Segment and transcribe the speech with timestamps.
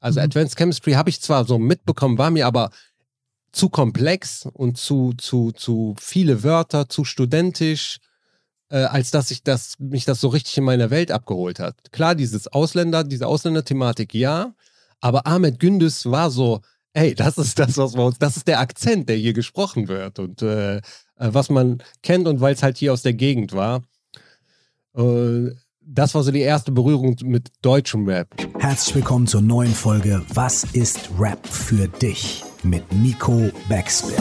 [0.00, 0.24] Also mhm.
[0.24, 2.70] Advanced Chemistry habe ich zwar so mitbekommen, war mir aber
[3.52, 7.98] zu komplex und zu, zu, zu viele Wörter, zu studentisch,
[8.70, 11.92] äh, als dass ich das, mich das so richtig in meiner Welt abgeholt hat.
[11.92, 14.54] Klar, dieses Ausländer, diese Ausländerthematik, ja,
[15.00, 16.60] aber Ahmed Gündüz war so,
[16.92, 20.18] ey, das ist das, was wir uns, das ist der Akzent, der hier gesprochen wird
[20.18, 20.80] und äh, äh
[21.16, 23.82] was man kennt und weil es halt hier aus der Gegend war.
[24.94, 25.50] Äh,
[25.92, 28.28] das war so die erste Berührung mit deutschem Rap.
[28.60, 32.44] Herzlich willkommen zur neuen Folge Was ist Rap für dich?
[32.62, 34.14] mit Nico Backspin.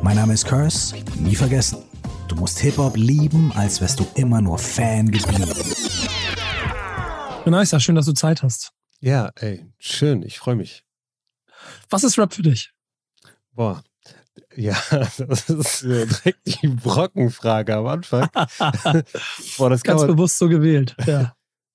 [0.00, 1.84] Mein Name ist Curse, nie vergessen.
[2.28, 5.52] Du musst Hip-Hop lieben, als wärst du immer nur Fan geblieben.
[7.44, 8.72] Nice, schön, dass du Zeit hast.
[9.00, 10.82] Ja, ey, schön, ich freue mich.
[11.90, 12.72] Was ist Rap für dich?
[13.52, 13.84] Boah,
[14.56, 18.28] ja, das ist direkt die Brockenfrage am Anfang.
[19.58, 21.34] Boah, das Ganz man, bewusst so gewählt, ja.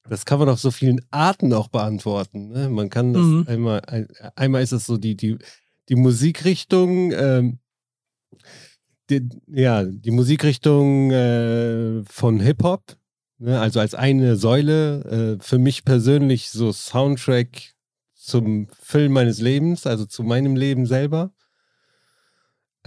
[0.09, 2.49] Das kann man auf so vielen Arten auch beantworten.
[2.49, 2.69] Ne?
[2.69, 3.45] Man kann das mhm.
[3.47, 5.37] einmal, einmal ist es so die, die,
[5.89, 7.59] die Musikrichtung, ähm,
[9.09, 12.97] die, ja, die Musikrichtung äh, von Hip-Hop,
[13.37, 13.59] ne?
[13.59, 17.73] also als eine Säule, äh, für mich persönlich so Soundtrack
[18.13, 21.31] zum Film meines Lebens, also zu meinem Leben selber.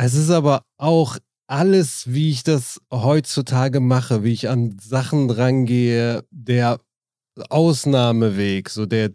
[0.02, 6.24] Es ist aber auch alles, wie ich das heutzutage mache, wie ich an Sachen rangehe,
[6.30, 6.78] der
[7.50, 9.10] Ausnahmeweg, so der,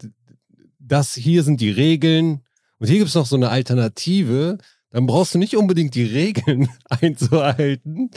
[0.77, 2.43] das hier sind die Regeln
[2.77, 4.59] und hier gibt es noch so eine Alternative,
[4.91, 8.11] dann brauchst du nicht unbedingt die Regeln einzuhalten.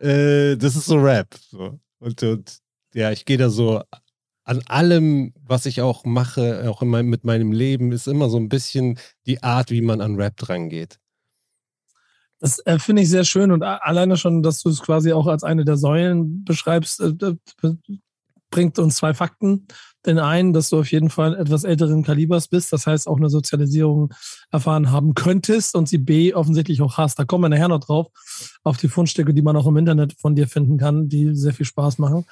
[0.00, 1.34] Äh, das ist so Rap.
[1.50, 1.80] So.
[1.98, 2.58] Und, und
[2.94, 3.82] ja, ich gehe da so
[4.44, 8.48] an allem, was ich auch mache, auch mein, mit meinem Leben, ist immer so ein
[8.48, 11.00] bisschen die Art, wie man an Rap drangeht.
[12.40, 15.44] Das äh, finde ich sehr schön und alleine schon, dass du es quasi auch als
[15.44, 17.34] eine der Säulen beschreibst, äh,
[18.54, 19.66] bringt uns zwei Fakten.
[20.06, 23.30] Den einen, dass du auf jeden Fall etwas älteren Kalibers bist, das heißt auch eine
[23.30, 24.12] Sozialisierung
[24.50, 27.18] erfahren haben könntest und sie B offensichtlich auch hast.
[27.18, 28.08] Da kommen wir nachher noch drauf,
[28.62, 31.66] auf die Fundstücke, die man auch im Internet von dir finden kann, die sehr viel
[31.66, 32.26] Spaß machen.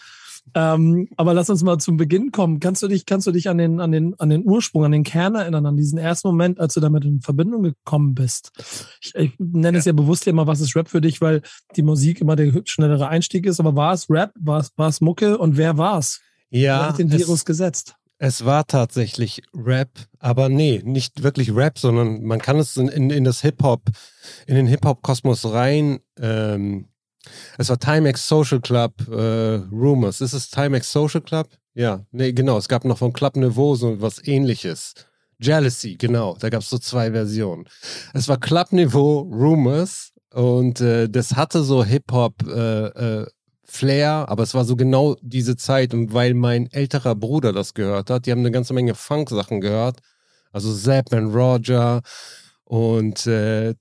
[0.55, 2.61] Ähm, aber lass uns mal zum Beginn kommen.
[2.61, 5.05] Kannst du dich, kannst du dich an den, an den, an den Ursprung, an den
[5.05, 8.51] Kern erinnern, an diesen ersten Moment, als du damit in Verbindung gekommen bist?
[9.01, 9.79] Ich, ich nenne ja.
[9.79, 11.43] es ja bewusst immer, was ist Rap für dich, weil
[11.77, 13.61] die Musik immer der schnellere Einstieg ist.
[13.61, 14.33] Aber war es Rap?
[14.39, 15.39] War es, war es Mucke?
[15.39, 16.21] Und wer war es?
[16.51, 16.81] Ja.
[16.81, 17.97] Wer hat den Virus es, gesetzt?
[18.19, 23.11] Es war tatsächlich Rap, aber nee, nicht wirklich Rap, sondern man kann es in, in,
[23.11, 23.83] in das Hip-Hop,
[24.47, 26.87] in den Hip-Hop-Kosmos rein ähm,
[27.59, 30.21] es war Timex Social Club äh, Rumors.
[30.21, 31.49] Ist es Timex Social Club?
[31.75, 32.59] Ja, nee, genau.
[32.59, 34.95] Es gab noch von Club Niveau so was ähnliches.
[35.41, 36.37] Jealousy, genau.
[36.39, 37.67] Da gab es so zwei Versionen.
[38.15, 43.27] Es war Club Niveau Rumors und äh, das hatte so Hip-Hop äh, äh,
[43.65, 48.11] Flair, aber es war so genau diese Zeit und weil mein älterer Bruder das gehört
[48.11, 50.01] hat, die haben eine ganze Menge Funk-Sachen gehört.
[50.53, 52.03] Also Zapp und Roger
[52.65, 53.75] und äh,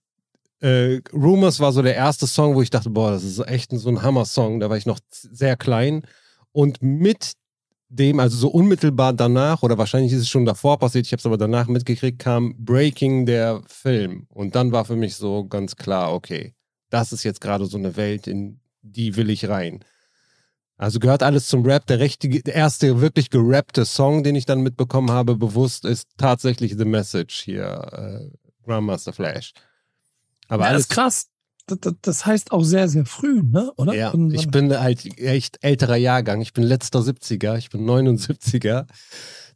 [0.61, 3.89] äh, Rumors war so der erste Song, wo ich dachte, boah, das ist echt so
[3.89, 4.59] ein Hammer-Song.
[4.59, 6.03] Da war ich noch sehr klein.
[6.51, 7.33] Und mit
[7.89, 11.25] dem, also so unmittelbar danach, oder wahrscheinlich ist es schon davor passiert, ich habe es
[11.25, 14.27] aber danach mitgekriegt, kam Breaking der Film.
[14.29, 16.53] Und dann war für mich so ganz klar, okay,
[16.89, 19.83] das ist jetzt gerade so eine Welt, in die will ich rein.
[20.77, 21.85] Also gehört alles zum Rap.
[21.87, 26.75] Der, richtige, der erste wirklich gerappte Song, den ich dann mitbekommen habe, bewusst, ist tatsächlich
[26.77, 29.53] The Message hier, äh, Grandmaster Flash.
[30.51, 31.27] Aber ja, alles ist krass.
[31.67, 33.71] Das, das, heißt auch sehr, sehr früh, ne?
[33.77, 33.93] oder?
[33.93, 36.41] Ja, ich bin halt echt älterer Jahrgang.
[36.41, 38.85] Ich bin letzter 70er, ich bin 79er.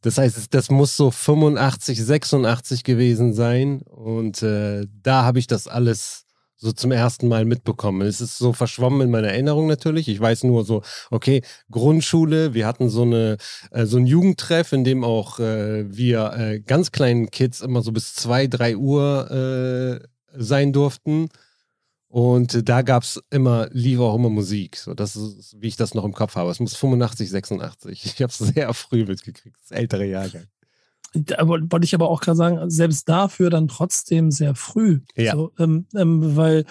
[0.01, 3.81] Das heißt, das muss so 85, 86 gewesen sein.
[3.81, 6.25] Und äh, da habe ich das alles
[6.55, 8.07] so zum ersten Mal mitbekommen.
[8.07, 10.07] Es ist so verschwommen in meiner Erinnerung natürlich.
[10.07, 13.35] Ich weiß nur so, okay, Grundschule, wir hatten so eine
[13.71, 17.91] äh, so ein Jugendtreff, in dem auch äh, wir äh, ganz kleinen Kids immer so
[17.91, 21.29] bis zwei, drei Uhr äh, sein durften.
[22.07, 24.77] Und da gab es immer, lief auch immer Musik.
[24.77, 26.49] So, das ist, wie ich das noch im Kopf habe.
[26.49, 28.05] Es muss 85, 86.
[28.05, 30.45] Ich habe es sehr früh mitgekriegt, das ältere Jahrgang.
[31.13, 35.01] Da wollte ich aber auch gerade sagen, selbst dafür dann trotzdem sehr früh.
[35.15, 35.33] Ja.
[35.33, 36.65] So, ähm, ähm, weil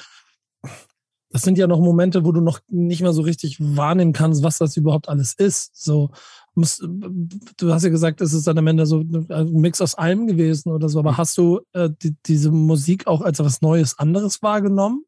[1.31, 4.59] das sind ja noch Momente, wo du noch nicht mal so richtig wahrnehmen kannst, was
[4.59, 5.83] das überhaupt alles ist.
[5.83, 6.11] So,
[6.55, 10.27] muss, du hast ja gesagt, es ist dann am Ende so ein Mix aus allem
[10.27, 11.17] gewesen oder so, aber mhm.
[11.19, 15.05] hast du äh, die, diese Musik auch als etwas Neues, anderes wahrgenommen?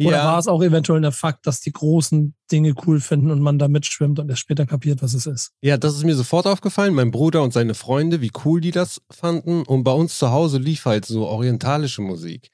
[0.00, 0.24] Oder ja.
[0.24, 3.68] war es auch eventuell der Fakt, dass die großen Dinge cool finden und man da
[3.68, 5.52] mitschwimmt und erst später kapiert, was es ist?
[5.60, 6.94] Ja, das ist mir sofort aufgefallen.
[6.94, 9.62] Mein Bruder und seine Freunde, wie cool die das fanden.
[9.62, 12.50] Und bei uns zu Hause lief halt so orientalische Musik.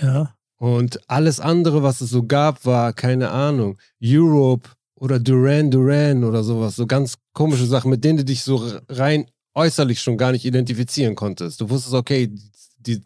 [0.00, 0.34] Ja.
[0.56, 4.70] Und alles andere, was es so gab, war, keine Ahnung, Europe
[5.00, 6.76] oder Duran Duran oder sowas.
[6.76, 11.14] So ganz komische Sachen, mit denen du dich so rein äußerlich schon gar nicht identifizieren
[11.14, 11.60] konntest.
[11.60, 12.30] Du wusstest, okay,
[12.78, 13.02] die,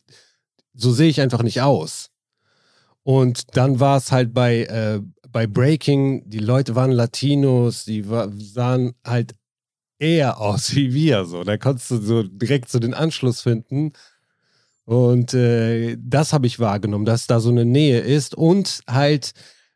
[0.75, 2.11] so sehe ich einfach nicht aus.
[3.03, 8.31] Und dann war es halt bei, äh, bei Breaking, die Leute waren Latinos, die war,
[8.37, 9.35] sahen halt
[9.99, 11.25] eher aus wie wir.
[11.25, 11.43] So.
[11.43, 13.93] Da konntest du so direkt so den Anschluss finden.
[14.85, 19.33] Und äh, das habe ich wahrgenommen, dass da so eine Nähe ist und halt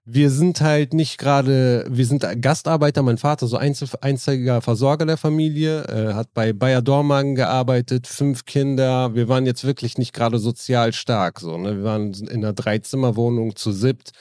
[0.09, 5.17] wir sind halt nicht gerade, wir sind Gastarbeiter, mein Vater so einzel, einziger Versorger der
[5.17, 9.17] Familie, äh, hat bei Bayer Dormagen gearbeitet, fünf Kinder.
[9.17, 11.79] Wir waren jetzt wirklich nicht gerade sozial stark, so, ne?
[11.79, 14.13] Wir waren in einer Dreizimmerwohnung zu siebt.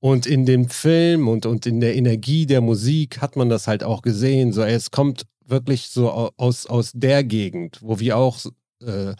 [0.00, 3.84] Und in dem Film und, und in der Energie der Musik hat man das halt
[3.84, 4.52] auch gesehen.
[4.52, 8.40] So, es kommt wirklich so aus, aus der Gegend, wo wir auch
[8.84, 9.14] äh,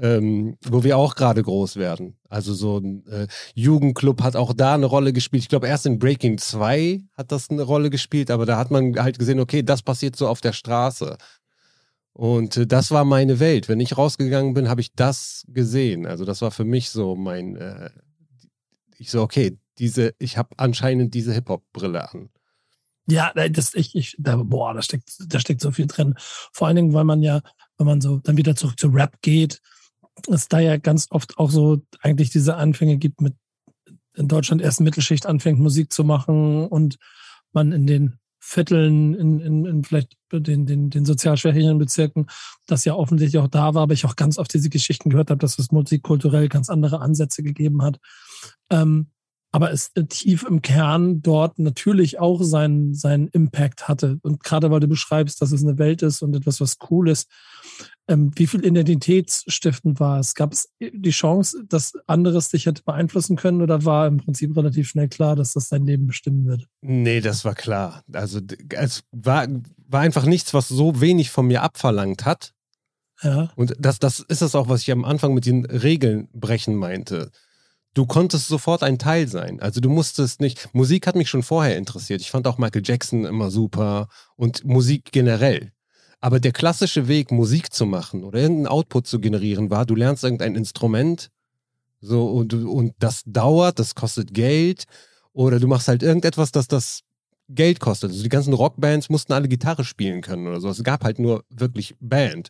[0.00, 2.16] ähm, wo wir auch gerade groß werden.
[2.28, 5.42] Also so ein äh, Jugendclub hat auch da eine Rolle gespielt.
[5.42, 8.96] Ich glaube, erst in Breaking 2 hat das eine Rolle gespielt, aber da hat man
[8.96, 11.16] halt gesehen, okay, das passiert so auf der Straße.
[12.12, 13.68] Und äh, das war meine Welt.
[13.68, 16.06] Wenn ich rausgegangen bin, habe ich das gesehen.
[16.06, 17.90] Also das war für mich so mein, äh,
[18.98, 22.30] ich so, okay, diese, ich habe anscheinend diese Hip-Hop-Brille an.
[23.10, 26.14] Ja, das, ich, ich, da, boah, da steckt, da steckt so viel drin.
[26.52, 27.40] Vor allen Dingen, weil man ja,
[27.78, 29.62] wenn man so dann wieder zurück zu Rap geht,
[30.26, 33.34] es da ja ganz oft auch so eigentlich diese Anfänge gibt mit
[34.14, 36.98] in Deutschland erst Mittelschicht anfängt Musik zu machen und
[37.52, 42.26] man in den Vierteln, in, in, in vielleicht den, den, den sozial schwächeren Bezirken,
[42.66, 45.38] das ja offensichtlich auch da war, aber ich auch ganz oft diese Geschichten gehört habe,
[45.38, 47.98] dass es multikulturell ganz andere Ansätze gegeben hat.
[48.70, 49.10] Ähm,
[49.50, 54.18] aber es äh, tief im Kern dort natürlich auch seinen, seinen Impact hatte.
[54.22, 57.30] Und gerade weil du beschreibst, dass es eine Welt ist und etwas, was cool ist,
[58.08, 60.34] ähm, wie viel identitätsstiftend war es?
[60.34, 64.88] Gab es die Chance, dass anderes dich hätte beeinflussen können oder war im Prinzip relativ
[64.88, 66.66] schnell klar, dass das dein Leben bestimmen wird?
[66.80, 68.02] Nee, das war klar.
[68.12, 68.40] Also
[68.70, 69.46] es war,
[69.86, 72.54] war einfach nichts, was so wenig von mir abverlangt hat.
[73.22, 73.52] Ja.
[73.56, 77.30] Und das, das ist es auch, was ich am Anfang mit den Regeln brechen meinte.
[77.92, 79.60] Du konntest sofort ein Teil sein.
[79.60, 80.72] Also du musstest nicht.
[80.72, 82.20] Musik hat mich schon vorher interessiert.
[82.20, 85.72] Ich fand auch Michael Jackson immer super und Musik generell.
[86.20, 90.24] Aber der klassische Weg, Musik zu machen oder irgendeinen Output zu generieren, war, du lernst
[90.24, 91.30] irgendein Instrument,
[92.00, 94.84] so und, und das dauert, das kostet Geld,
[95.32, 97.02] oder du machst halt irgendetwas, das das
[97.48, 98.10] Geld kostet.
[98.10, 100.68] Also die ganzen Rockbands mussten alle Gitarre spielen können oder so.
[100.68, 102.48] Es gab halt nur wirklich Band.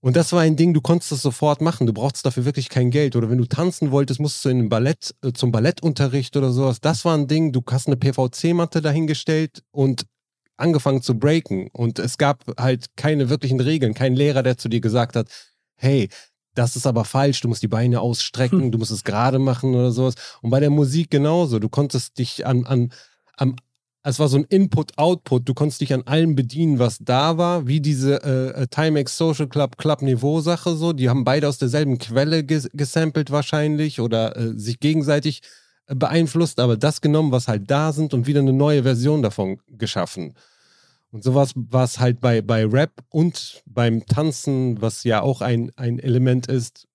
[0.00, 1.86] Und das war ein Ding, du konntest das sofort machen.
[1.86, 3.16] Du brauchst dafür wirklich kein Geld.
[3.16, 6.80] Oder wenn du tanzen wolltest, musstest du in ein Ballett, äh, zum Ballettunterricht oder sowas.
[6.80, 10.04] Das war ein Ding, du hast eine PVC-Matte dahingestellt und
[10.56, 14.80] angefangen zu breaken und es gab halt keine wirklichen Regeln, kein Lehrer, der zu dir
[14.80, 15.28] gesagt hat,
[15.76, 16.08] hey,
[16.54, 18.70] das ist aber falsch, du musst die Beine ausstrecken, hm.
[18.72, 20.14] du musst es gerade machen oder sowas.
[20.40, 22.92] Und bei der Musik genauso, du konntest dich an, an,
[23.36, 23.56] am,
[24.04, 27.80] es war so ein Input-Output, du konntest dich an allem bedienen, was da war, wie
[27.80, 31.98] diese äh, äh Timex Social Club Club Niveau Sache so, die haben beide aus derselben
[31.98, 35.40] Quelle ges gesampelt wahrscheinlich oder äh, sich gegenseitig
[35.86, 40.34] beeinflusst, aber das genommen, was halt da sind und wieder eine neue Version davon geschaffen.
[41.10, 45.70] Und sowas war es halt bei, bei Rap und beim Tanzen, was ja auch ein,
[45.76, 46.88] ein Element ist,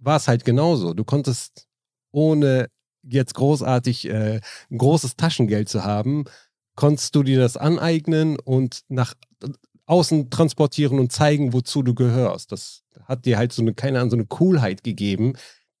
[0.00, 0.94] war es halt genauso.
[0.94, 1.66] Du konntest
[2.10, 2.68] ohne
[3.02, 4.40] jetzt großartig äh,
[4.74, 6.24] großes Taschengeld zu haben,
[6.74, 9.14] konntest du dir das aneignen und nach
[9.86, 12.52] außen transportieren und zeigen, wozu du gehörst.
[12.52, 15.34] Das hat dir halt so eine, keine Ahnung, so eine Coolheit gegeben,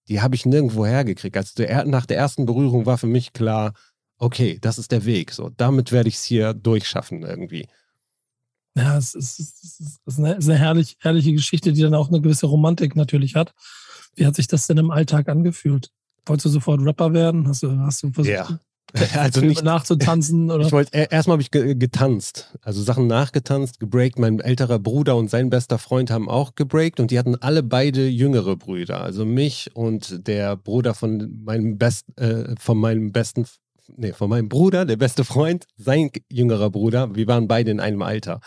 [0.08, 1.36] die habe ich nirgendwo hergekriegt.
[1.36, 3.72] Also der, nach der ersten Berührung war für mich klar,
[4.18, 5.32] okay, das ist der Weg.
[5.32, 7.68] So, damit werde ich es hier durchschaffen irgendwie.
[8.76, 12.20] Ja, es ist, es ist, eine, ist eine herrlich, herrliche Geschichte, die dann auch eine
[12.20, 13.54] gewisse Romantik natürlich hat.
[14.14, 15.90] Wie hat sich das denn im Alltag angefühlt?
[16.26, 17.48] Wolltest du sofort Rapper werden?
[17.48, 18.60] Hast du, hast du versucht, ja.
[19.14, 20.66] also nicht nachzutanzen oder?
[20.66, 24.18] Ich wollte erstmal habe ich getanzt, also Sachen nachgetanzt, gebreakt.
[24.18, 28.06] Mein älterer Bruder und sein bester Freund haben auch gebreakt und die hatten alle beide
[28.06, 33.46] jüngere Brüder, also mich und der Bruder von meinem best äh, von meinem besten
[33.96, 37.14] nee, von meinem Bruder, der beste Freund, sein jüngerer Bruder.
[37.14, 38.40] Wir waren beide in einem Alter.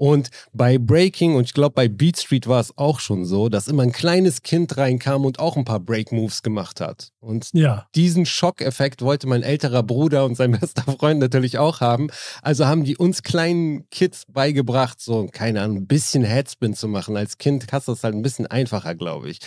[0.00, 3.68] Und bei Breaking und ich glaube bei Beat Street war es auch schon so, dass
[3.68, 7.12] immer ein kleines Kind reinkam und auch ein paar Break Moves gemacht hat.
[7.20, 7.86] Und ja.
[7.94, 12.08] diesen Schockeffekt wollte mein älterer Bruder und sein bester Freund natürlich auch haben.
[12.40, 17.18] Also haben die uns kleinen Kids beigebracht, so, keine Ahnung, ein bisschen Headspin zu machen.
[17.18, 19.40] Als Kind hast du das halt ein bisschen einfacher, glaube ich.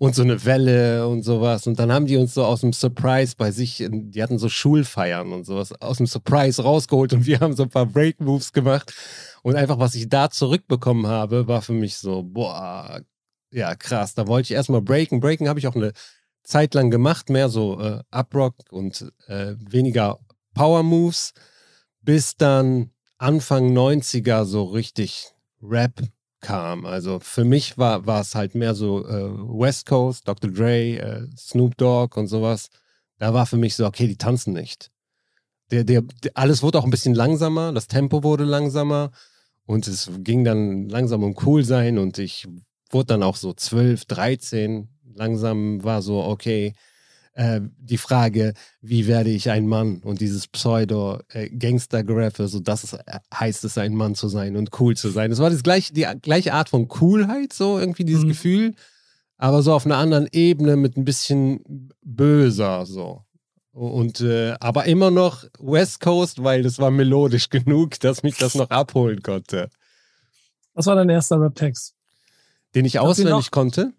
[0.00, 1.68] Und so eine Welle und sowas.
[1.68, 4.48] Und dann haben die uns so aus dem Surprise bei sich, die hatten so
[4.80, 8.52] Schulfeiern und sowas, aus dem Surprise rausgeholt und wir haben so ein paar Break Moves
[8.52, 8.92] gemacht.
[9.42, 13.00] Und einfach, was ich da zurückbekommen habe, war für mich so, boah,
[13.50, 14.14] ja, krass.
[14.14, 15.20] Da wollte ich erstmal breaken.
[15.20, 15.92] Breaken habe ich auch eine
[16.42, 20.18] Zeit lang gemacht, mehr so äh, Uprock und äh, weniger
[20.54, 21.32] Power Moves.
[22.02, 25.32] bis dann Anfang 90er so richtig
[25.62, 26.00] Rap
[26.40, 26.86] kam.
[26.86, 30.50] Also für mich war, war es halt mehr so äh, West Coast, Dr.
[30.50, 32.70] Dre, äh, Snoop Dogg und sowas.
[33.20, 34.90] Da war für mich so, okay, die tanzen nicht.
[35.70, 39.10] Der, der, der, alles wurde auch ein bisschen langsamer, das Tempo wurde langsamer
[39.66, 42.48] und es ging dann langsam um cool sein und ich
[42.88, 44.88] wurde dann auch so 12, 13.
[45.14, 46.72] Langsam war so, okay,
[47.34, 53.18] äh, die Frage, wie werde ich ein Mann und dieses Pseudo-Gangster-Graffe, so das ist, äh,
[53.34, 55.30] heißt es, ein Mann zu sein und cool zu sein.
[55.30, 58.28] Es war das gleiche, die gleiche Art von Coolheit, so irgendwie dieses mhm.
[58.28, 58.74] Gefühl,
[59.40, 63.24] aber so auf einer anderen Ebene mit ein bisschen böser, so.
[63.72, 68.54] Und äh, aber immer noch West Coast, weil das war melodisch genug, dass mich das
[68.54, 69.70] noch abholen konnte.
[70.74, 71.94] Was war dein erster Rap-Text?
[72.74, 73.94] Den ich auswendig konnte?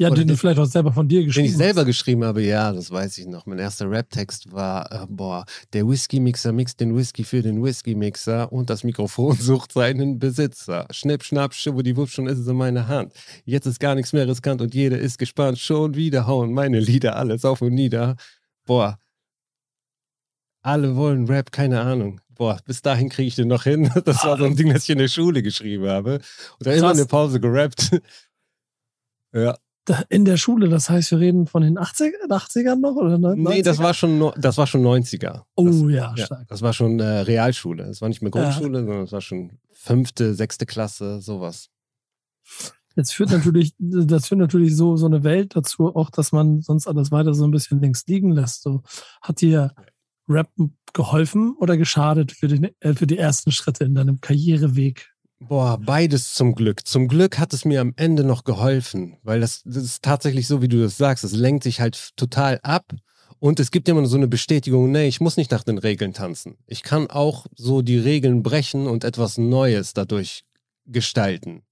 [0.00, 1.54] Ja, den, den, du vielleicht auch selber von dir geschrieben hast.
[1.54, 3.46] Den ich selber geschrieben habe, ja, das weiß ich noch.
[3.46, 8.70] Mein erster Rap-Text war, äh, boah, der Whisky-Mixer mixt den Whisky für den Whisky-Mixer und
[8.70, 10.86] das Mikrofon sucht seinen Besitzer.
[10.92, 13.12] Schnipp, schnapp, wupp, schon ist es in meiner Hand.
[13.44, 15.58] Jetzt ist gar nichts mehr riskant und jeder ist gespannt.
[15.58, 18.14] Schon wieder hauen meine Lieder alles auf und nieder.
[18.66, 19.00] Boah,
[20.62, 22.20] alle wollen Rap, keine Ahnung.
[22.28, 23.90] Boah, bis dahin kriege ich den noch hin.
[24.04, 26.20] Das war so ein Ding, das ich in der Schule geschrieben habe.
[26.60, 28.00] Und da immer eine Pause gerappt.
[29.32, 29.56] ja
[30.08, 32.96] in der Schule, das heißt, wir reden von den 80, 80ern noch?
[32.96, 33.36] Oder 90er?
[33.36, 35.42] Nee, das war schon, das war schon 90er.
[35.54, 36.40] Oh das, ja, stark.
[36.40, 37.86] Ja, das war schon äh, Realschule.
[37.86, 38.84] Das war nicht mehr Grundschule, ja.
[38.84, 41.70] sondern das war schon fünfte, sechste Klasse, sowas.
[42.96, 46.86] Jetzt führt natürlich, das führt natürlich so, so eine Welt dazu, auch dass man sonst
[46.86, 48.62] alles weiter so ein bisschen links liegen lässt.
[48.62, 48.82] So,
[49.22, 49.72] hat dir
[50.28, 50.50] Rap
[50.92, 55.14] geholfen oder geschadet für, den, äh, für die ersten Schritte in deinem Karriereweg?
[55.40, 56.86] Boah, beides zum Glück.
[56.86, 60.62] Zum Glück hat es mir am Ende noch geholfen, weil das, das ist tatsächlich so,
[60.62, 61.22] wie du das sagst.
[61.22, 62.92] Es lenkt sich halt total ab
[63.38, 66.58] und es gibt immer so eine Bestätigung, nee, ich muss nicht nach den Regeln tanzen.
[66.66, 70.42] Ich kann auch so die Regeln brechen und etwas Neues dadurch
[70.86, 71.62] gestalten.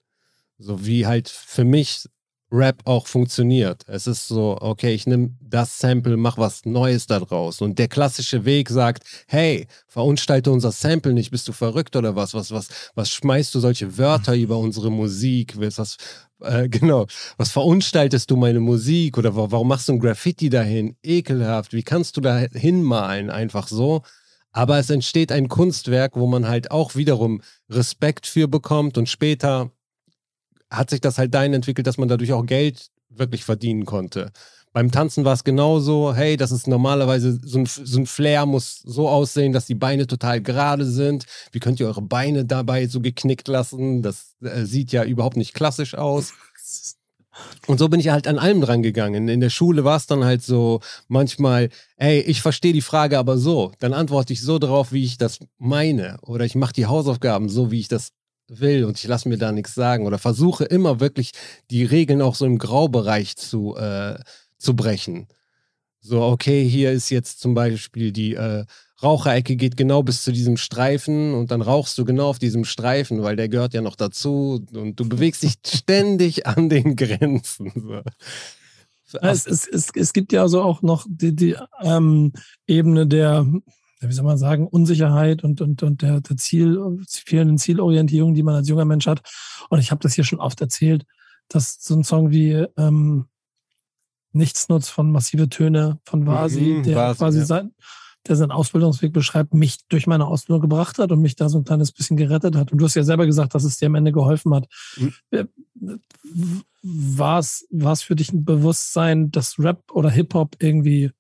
[0.59, 2.07] So wie halt für mich
[2.53, 3.83] Rap auch funktioniert.
[3.89, 7.61] Es ist so, okay, ich nehme das Sample, mach was Neues daraus.
[7.61, 12.35] Und der klassische Weg sagt, hey, verunstalte unser Sample nicht, bist du verrückt oder was?
[12.35, 15.59] Was, was, was schmeißt du solche Wörter über unsere Musik?
[15.59, 15.97] Was,
[16.41, 19.19] äh, genau, was verunstaltest du meine Musik?
[19.19, 20.97] Oder warum machst du ein Graffiti dahin?
[21.03, 23.31] Ekelhaft, wie kannst du da hinmalen?
[23.31, 24.03] Einfach so.
[24.53, 29.71] Aber es entsteht ein Kunstwerk, wo man halt auch wiederum Respekt für bekommt und später
[30.71, 34.33] hat sich das halt dahin entwickelt, dass man dadurch auch Geld wirklich verdienen konnte.
[34.73, 38.83] Beim Tanzen war es genauso, hey, das ist normalerweise so ein, so ein Flair muss
[38.85, 41.25] so aussehen, dass die Beine total gerade sind.
[41.51, 44.03] Wie könnt ihr eure Beine dabei so geknickt lassen?
[44.03, 46.35] Das äh, sieht ja überhaupt nicht klassisch aus.
[47.67, 49.29] Und so bin ich halt an allem dran gegangen.
[49.29, 53.39] In der Schule war es dann halt so manchmal, ey, ich verstehe die Frage aber
[53.39, 53.73] so.
[53.79, 56.19] Dann antworte ich so darauf, wie ich das meine.
[56.23, 58.13] Oder ich mache die Hausaufgaben so, wie ich das
[58.49, 61.33] will und ich lasse mir da nichts sagen oder versuche immer wirklich
[61.71, 64.19] die Regeln auch so im Graubereich zu, äh,
[64.59, 65.27] zu brechen.
[66.01, 68.65] So, okay, hier ist jetzt zum Beispiel die äh,
[69.03, 73.23] Raucherecke geht genau bis zu diesem Streifen und dann rauchst du genau auf diesem Streifen,
[73.23, 77.73] weil der gehört ja noch dazu und du bewegst dich ständig an den Grenzen.
[77.75, 78.01] So.
[79.21, 82.33] Es, es, es, es gibt ja also auch noch die, die ähm,
[82.67, 83.47] Ebene der
[84.01, 88.55] wie soll man sagen, Unsicherheit und, und, und der, der Ziel, fehlenden Zielorientierung, die man
[88.55, 89.23] als junger Mensch hat.
[89.71, 91.07] Und ich habe das hier schon oft erzählt,
[91.49, 93.27] dass so ein Song wie ähm,
[94.33, 97.45] Nichtsnutz von Massive Töne von Vasi, mhm, der Vasi, quasi ja.
[97.47, 97.75] sein,
[98.27, 101.65] der seinen Ausbildungsweg beschreibt, mich durch meine Ausbildung gebracht hat und mich da so ein
[101.65, 102.73] kleines bisschen gerettet hat.
[102.73, 104.69] Und du hast ja selber gesagt, dass es dir am Ende geholfen hat.
[104.97, 105.15] Mhm.
[105.31, 105.45] Äh,
[106.83, 107.67] war es
[108.03, 111.13] für dich ein Bewusstsein, dass Rap oder Hip-Hop irgendwie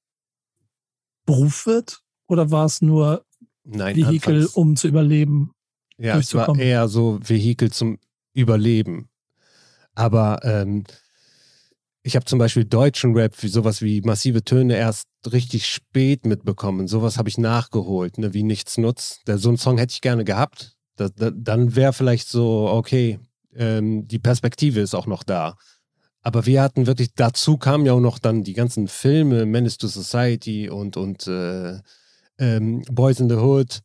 [1.24, 2.02] Beruf wird?
[2.28, 3.24] Oder war es nur
[3.64, 4.54] Nein, Vehikel, anfangs.
[4.54, 5.52] um zu überleben?
[5.98, 7.98] Ja, es war eher so Vehikel zum
[8.34, 9.08] Überleben.
[9.94, 10.84] Aber ähm,
[12.02, 16.86] ich habe zum Beispiel deutschen Rap, wie sowas wie massive Töne erst richtig spät mitbekommen.
[16.86, 19.22] Sowas habe ich nachgeholt, ne, wie nichts nutzt.
[19.26, 20.76] so einen Song hätte ich gerne gehabt.
[20.96, 23.18] Da, da, dann wäre vielleicht so, okay,
[23.54, 25.56] ähm, die Perspektive ist auch noch da.
[26.22, 29.88] Aber wir hatten wirklich, dazu kamen ja auch noch dann die ganzen Filme, Menace to
[29.88, 31.80] Society und, und äh,
[32.38, 33.80] ähm, Boys in the Hood.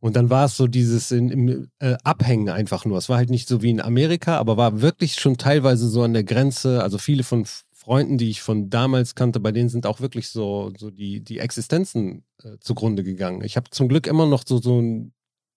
[0.00, 2.98] Und dann war es so dieses in, im, äh, Abhängen einfach nur.
[2.98, 6.12] Es war halt nicht so wie in Amerika, aber war wirklich schon teilweise so an
[6.12, 6.82] der Grenze.
[6.82, 10.72] Also viele von Freunden, die ich von damals kannte, bei denen sind auch wirklich so,
[10.78, 13.42] so die, die Existenzen äh, zugrunde gegangen.
[13.44, 15.14] Ich habe zum Glück immer noch so, so ein,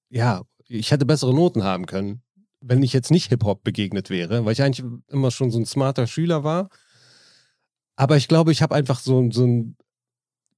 [0.09, 2.21] ja, ich hätte bessere Noten haben können,
[2.61, 6.07] wenn ich jetzt nicht Hip-Hop begegnet wäre, weil ich eigentlich immer schon so ein smarter
[6.07, 6.69] Schüler war.
[7.95, 9.77] Aber ich glaube, ich habe einfach so, so ein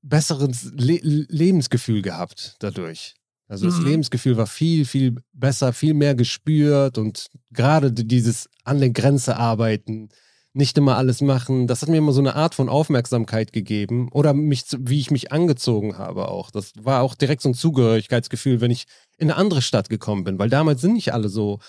[0.01, 3.15] besseres Le Lebensgefühl gehabt dadurch.
[3.47, 3.85] Also das Mhm.
[3.85, 10.09] Lebensgefühl war viel, viel besser, viel mehr gespürt und gerade dieses an der Grenze arbeiten,
[10.53, 14.33] nicht immer alles machen, das hat mir immer so eine Art von Aufmerksamkeit gegeben oder
[14.33, 16.51] mich, wie ich mich angezogen habe auch.
[16.51, 18.85] Das war auch direkt so ein Zugehörigkeitsgefühl, wenn ich
[19.17, 21.59] in eine andere Stadt gekommen bin, weil damals sind nicht alle so,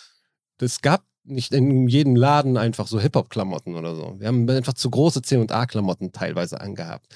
[0.61, 4.17] es gab nicht in jedem Laden einfach so Hip-Hop-Klamotten oder so.
[4.19, 7.07] Wir haben einfach zu große C&A-Klamotten teilweise angehabt.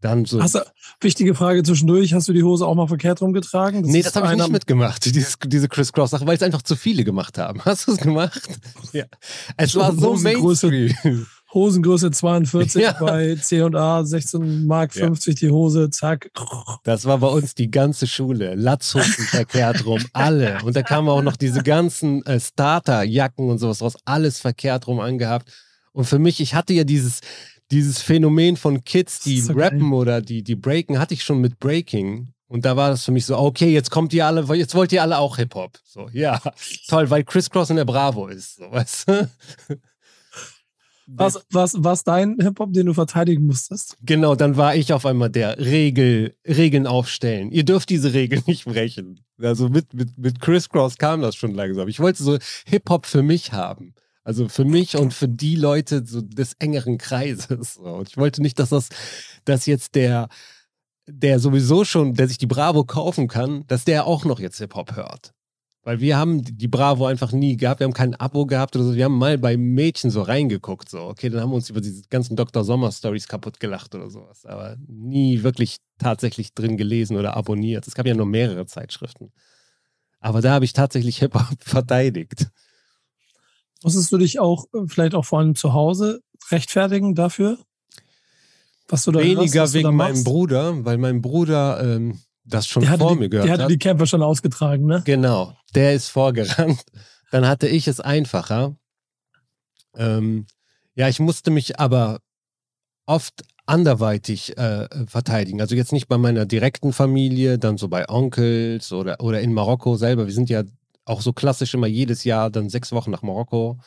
[0.00, 0.40] Dann so.
[0.40, 0.60] Hast du,
[1.00, 3.80] wichtige Frage zwischendurch, hast du die Hose auch mal verkehrt rumgetragen?
[3.82, 7.02] Nee, ist das habe ich nicht mitgemacht, dieses, diese Criss-Cross-Sache, weil es einfach zu viele
[7.02, 7.60] gemacht haben.
[7.64, 8.40] Hast du es gemacht?
[8.92, 9.04] Ja.
[9.56, 10.68] Es war so Hosengröße.
[10.68, 11.26] Mainstream.
[11.52, 12.92] Hosengröße 42 Ja.
[13.00, 15.06] bei C&A, 16 Mark Ja.
[15.06, 16.30] 50 die Hose, zack.
[16.84, 18.54] Das war bei uns die ganze Schule.
[18.54, 20.58] Latzhosen verkehrt rum, alle.
[20.62, 25.00] Und da kamen auch noch diese ganzen äh, Starter-Jacken und sowas raus, alles verkehrt rum
[25.00, 25.50] angehabt.
[25.92, 27.20] Und für mich, ich hatte ja dieses,
[27.70, 31.58] dieses Phänomen von Kids, die So rappen oder die, die breaken, hatte ich schon mit
[31.58, 32.32] Breaking.
[32.46, 35.02] Und da war das für mich so, okay, jetzt kommt ihr alle, jetzt wollt ihr
[35.02, 35.78] alle auch Hip-Hop.
[35.84, 36.40] So, ja,
[36.88, 38.56] toll, weil Criss Cross in der Bravo ist.
[38.56, 39.30] So, weißt du?
[41.10, 43.96] Was, was, was dein Hip-Hop, den du verteidigen musstest?
[44.02, 47.50] Genau, dann war ich auf einmal der Regel, Regeln aufstellen.
[47.50, 49.20] Ihr dürft diese Regeln nicht brechen.
[49.40, 51.88] Also mit, mit, mit Criss Cross kam das schon langsam.
[51.88, 53.94] Ich wollte so Hip-Hop für mich haben.
[54.28, 57.78] Also für mich und für die Leute so des engeren Kreises.
[57.78, 58.90] Und ich wollte nicht, dass das,
[59.46, 60.28] dass jetzt der,
[61.06, 64.96] der sowieso schon, der sich die Bravo kaufen kann, dass der auch noch jetzt Hip-Hop
[64.96, 65.32] hört.
[65.82, 68.94] Weil wir haben die Bravo einfach nie gehabt, wir haben kein Abo gehabt oder so.
[68.94, 71.04] Wir haben mal bei Mädchen so reingeguckt, so.
[71.04, 72.64] Okay, dann haben wir uns über diese ganzen Dr.
[72.64, 74.44] Sommer-Stories kaputt gelacht oder sowas.
[74.44, 77.86] Aber nie wirklich tatsächlich drin gelesen oder abonniert.
[77.86, 79.32] Es gab ja nur mehrere Zeitschriften.
[80.20, 82.48] Aber da habe ich tatsächlich Hip-Hop verteidigt.
[83.82, 86.20] Musstest du dich auch äh, vielleicht auch vor allem zu Hause
[86.50, 87.58] rechtfertigen dafür?
[88.88, 90.24] Was du da Weniger da wegen meinem?
[90.24, 93.70] Bruder, weil mein Bruder ähm, das schon Der vor die, mir gehört der hatte hat.
[93.70, 95.02] die Kämpfe schon ausgetragen, ne?
[95.04, 96.82] Genau, der ist vorgerannt.
[97.30, 98.74] Dann hatte ich es einfacher.
[99.94, 100.46] Ähm,
[100.94, 102.20] ja, ich musste mich aber
[103.04, 105.60] oft anderweitig äh, verteidigen.
[105.60, 109.96] Also jetzt nicht bei meiner direkten Familie, dann so bei Onkels oder, oder in Marokko
[109.96, 110.26] selber.
[110.26, 110.62] Wir sind ja
[111.08, 113.78] auch so klassisch immer jedes Jahr dann sechs Wochen nach Marokko.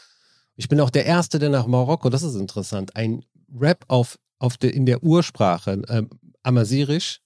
[0.56, 4.58] Ich bin auch der Erste, der nach Marokko, das ist interessant, ein Rap auf, auf
[4.58, 6.10] de, in der Ursprache, ähm,
[6.44, 7.20] Amazirisch.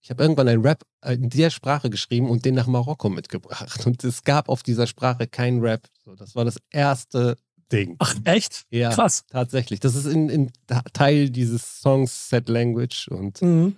[0.00, 3.86] Ich habe irgendwann einen Rap äh, in der Sprache geschrieben und den nach Marokko mitgebracht.
[3.86, 5.86] Und es gab auf dieser Sprache keinen Rap.
[6.04, 7.36] So, das war das erste
[7.72, 7.96] Ding.
[7.98, 8.64] Ach, echt?
[8.70, 9.24] Ja, Krass.
[9.30, 9.80] tatsächlich.
[9.80, 10.52] Das ist in, in
[10.92, 13.76] Teil dieses Songs Set Language und Mhm.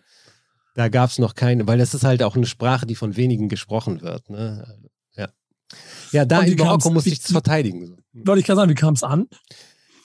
[0.74, 3.48] da gab es noch keine, weil das ist halt auch eine Sprache, die von wenigen
[3.48, 4.28] gesprochen wird.
[4.28, 4.78] Ne?
[6.12, 6.24] Ja.
[6.24, 7.96] da in Marokko wie- ich es verteidigen.
[8.12, 9.26] Wollte ich gerade sagen, wie kam es an?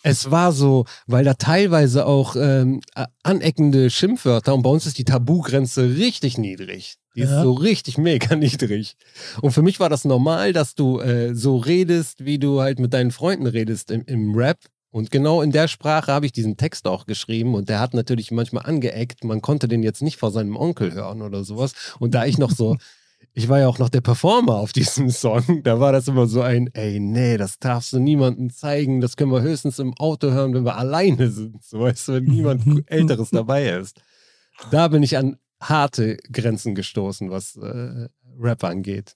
[0.04, 2.82] Es war so, weil da teilweise auch ähm,
[3.22, 6.96] aneckende Schimpfwörter und bei uns ist die Tabugrenze richtig niedrig.
[7.16, 7.44] Die ist Ja.
[7.44, 8.96] so richtig mega niedrig.
[9.42, 12.94] Und für mich war das normal, dass du äh, so redest, wie du halt mit
[12.94, 14.58] deinen Freunden redest im, im Rap.
[14.90, 18.32] Und genau in der Sprache habe ich diesen Text auch geschrieben und der hat natürlich
[18.32, 19.24] manchmal angeeckt.
[19.24, 21.74] Man konnte den jetzt nicht vor seinem Onkel hören oder sowas.
[22.00, 22.76] Und da ich noch so,
[23.34, 26.42] ich war ja auch noch der Performer auf diesem Song, da war das immer so
[26.42, 30.54] ein, ey, nee, das darfst du niemandem zeigen, das können wir höchstens im Auto hören,
[30.54, 31.64] wenn wir alleine sind.
[31.64, 34.02] So weißt du, wenn niemand Älteres dabei ist.
[34.70, 38.08] Da bin ich an harte Grenzen gestoßen, was äh,
[38.40, 39.16] Rap angeht.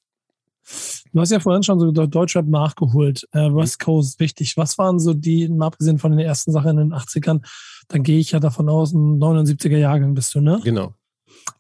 [1.14, 3.28] Du hast ja vorhin schon so Deutschrap nachgeholt.
[3.34, 3.56] Äh, Mhm.
[3.56, 4.58] West Coast, wichtig.
[4.58, 7.46] Was waren so die, mal abgesehen von den ersten Sachen in den 80ern,
[7.88, 10.60] dann gehe ich ja davon aus, ein 79er Jahrgang bist du, ne?
[10.64, 10.94] Genau.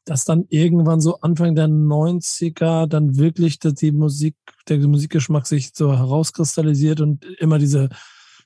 [0.05, 4.35] Dass dann irgendwann so Anfang der 90er dann wirklich dass die Musik,
[4.67, 7.89] der Musikgeschmack sich so herauskristallisiert und immer diese,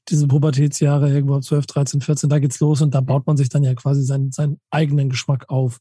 [0.08, 3.50] diese Pubertätsjahre, irgendwo ab 12, 13, 14, da geht's los und da baut man sich
[3.50, 5.80] dann ja quasi seinen, seinen eigenen Geschmack auf.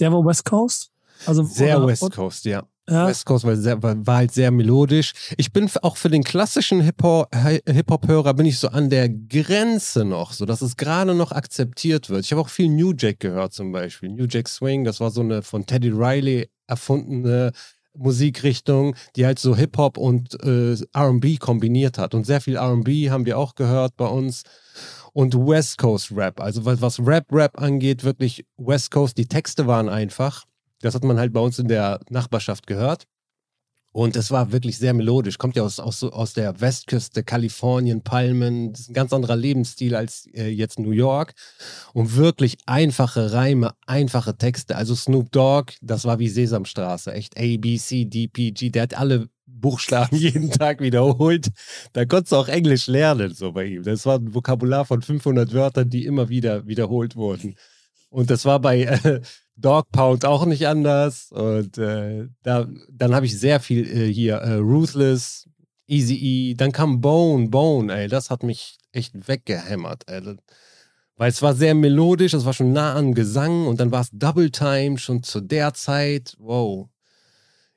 [0.00, 0.90] Der war West Coast?
[1.26, 2.64] Also, Sehr oder- West Coast, ja.
[2.88, 5.12] Ja, West Coast war, sehr, war, halt sehr melodisch.
[5.36, 10.04] Ich bin auch für den klassischen Hip-Hop- Hi- Hip-Hop-Hörer bin ich so an der Grenze
[10.04, 12.24] noch, so dass es gerade noch akzeptiert wird.
[12.24, 14.08] Ich habe auch viel New Jack gehört zum Beispiel.
[14.08, 17.52] New Jack Swing, das war so eine von Teddy Riley erfundene
[17.94, 22.14] Musikrichtung, die halt so Hip-Hop und äh, R&B kombiniert hat.
[22.14, 24.42] Und sehr viel R&B haben wir auch gehört bei uns.
[25.12, 30.44] Und West Coast Rap, also was Rap-Rap angeht, wirklich West Coast, die Texte waren einfach.
[30.80, 33.06] Das hat man halt bei uns in der Nachbarschaft gehört.
[33.90, 35.38] Und es war wirklich sehr melodisch.
[35.38, 38.72] Kommt ja aus, aus, aus der Westküste, Kalifornien, Palmen.
[38.72, 41.34] Das ist ein ganz anderer Lebensstil als äh, jetzt New York.
[41.94, 44.76] Und wirklich einfache Reime, einfache Texte.
[44.76, 47.12] Also Snoop Dogg, das war wie Sesamstraße.
[47.12, 48.70] Echt A, B, C, D, P, G.
[48.70, 51.48] Der hat alle Buchstaben jeden Tag wiederholt.
[51.94, 53.82] Da konntest du auch Englisch lernen, so bei ihm.
[53.82, 57.56] Das war ein Vokabular von 500 Wörtern, die immer wieder wiederholt wurden.
[58.10, 59.20] Und das war bei, äh,
[59.60, 61.30] Dog Pound auch nicht anders.
[61.32, 65.48] Und äh, da, dann habe ich sehr viel äh, hier äh, Ruthless,
[65.86, 66.54] Easy E.
[66.54, 70.36] Dann kam Bone, Bone, ey, das hat mich echt weggehämmert, ey.
[71.16, 74.10] Weil es war sehr melodisch, es war schon nah an Gesang und dann war es
[74.12, 76.36] Double Time schon zu der Zeit.
[76.38, 76.88] Wow.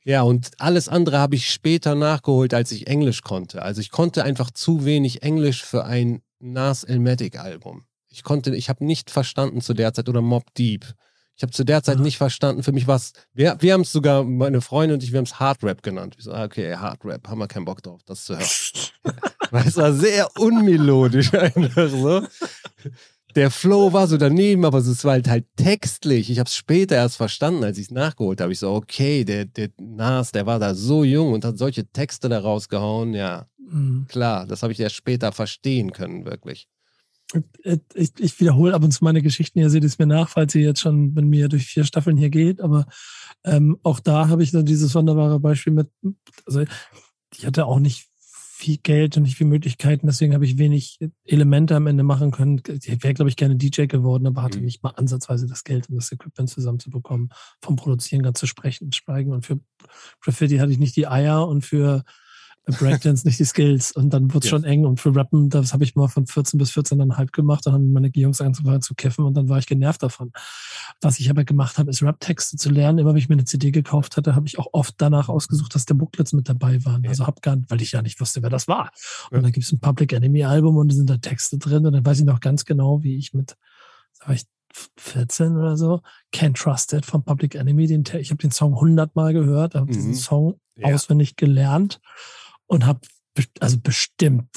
[0.03, 3.61] Ja, und alles andere habe ich später nachgeholt, als ich Englisch konnte.
[3.61, 7.85] Also ich konnte einfach zu wenig Englisch für ein Nas Elmatic Album.
[8.09, 10.85] Ich konnte, ich habe nicht verstanden zu der Zeit oder Mob Deep.
[11.41, 12.61] Ich habe zu der Zeit nicht verstanden.
[12.61, 15.25] Für mich war es, wir, wir haben es sogar, meine Freundin und ich, wir haben
[15.25, 16.13] es Hard Rap genannt.
[16.19, 18.47] Ich so, ah, okay, Hard Rap, haben wir keinen Bock drauf, das zu hören.
[19.49, 22.21] Weil es war sehr unmelodisch einfach so.
[23.33, 26.29] Der Flow war so daneben, aber es war halt, halt textlich.
[26.29, 28.51] Ich habe es später erst verstanden, als ich es nachgeholt habe.
[28.51, 32.29] Ich so, okay, der, der Nas, der war da so jung und hat solche Texte
[32.29, 33.15] da rausgehauen.
[33.15, 34.05] Ja, mhm.
[34.07, 36.67] klar, das habe ich erst später verstehen können, wirklich.
[37.93, 39.59] Ich, ich, wiederhole ab und zu meine Geschichten.
[39.59, 42.29] Ihr seht es mir nach, falls ihr jetzt schon mit mir durch vier Staffeln hier
[42.29, 42.59] geht.
[42.61, 42.85] Aber
[43.43, 45.89] ähm, auch da habe ich dann dieses wunderbare Beispiel mit.
[46.45, 46.63] Also
[47.33, 48.11] ich hatte auch nicht
[48.61, 50.05] viel Geld und nicht viel Möglichkeiten.
[50.05, 52.61] Deswegen habe ich wenig Elemente am Ende machen können.
[52.67, 54.65] Ich wäre, glaube ich, gerne DJ geworden, aber hatte mhm.
[54.65, 57.29] nicht mal ansatzweise das Geld, um das Equipment zusammenzubekommen,
[57.61, 59.31] vom Produzieren ganz zu sprechen und schweigen.
[59.31, 59.59] Und für
[60.21, 62.03] Graffiti hatte ich nicht die Eier und für
[62.77, 63.91] Breakdance nicht die Skills.
[63.91, 64.57] Und dann wird es ja.
[64.57, 64.85] schon eng.
[64.85, 67.65] Und für Rappen, das habe ich mal von 14 bis 14,5 gemacht.
[67.65, 70.31] Dann haben meine Jungs angefangen zu kiffen und dann war ich genervt davon.
[71.01, 72.99] Was ich aber gemacht habe, ist Rap-Texte zu lernen.
[72.99, 75.85] Immer wenn ich mir eine CD gekauft hatte, habe ich auch oft danach ausgesucht, dass
[75.85, 77.05] der Booklets mit dabei waren.
[77.07, 78.91] Also habe gar nicht, weil ich ja nicht wusste, wer das war.
[79.29, 79.41] Und ja.
[79.41, 81.85] dann gibt es ein Public Enemy-Album und da sind da Texte drin.
[81.85, 83.57] Und dann weiß ich noch ganz genau, wie ich mit,
[84.13, 84.45] sag ich,
[84.97, 86.01] 14 oder so,
[86.33, 87.87] Can't Trust It von Public Enemy.
[87.87, 89.93] Den, ich habe den Song 100 Mal gehört, habe mhm.
[89.93, 90.93] diesen Song ja.
[90.93, 91.99] auswendig gelernt
[92.71, 93.01] und habe
[93.59, 94.47] also bestimmt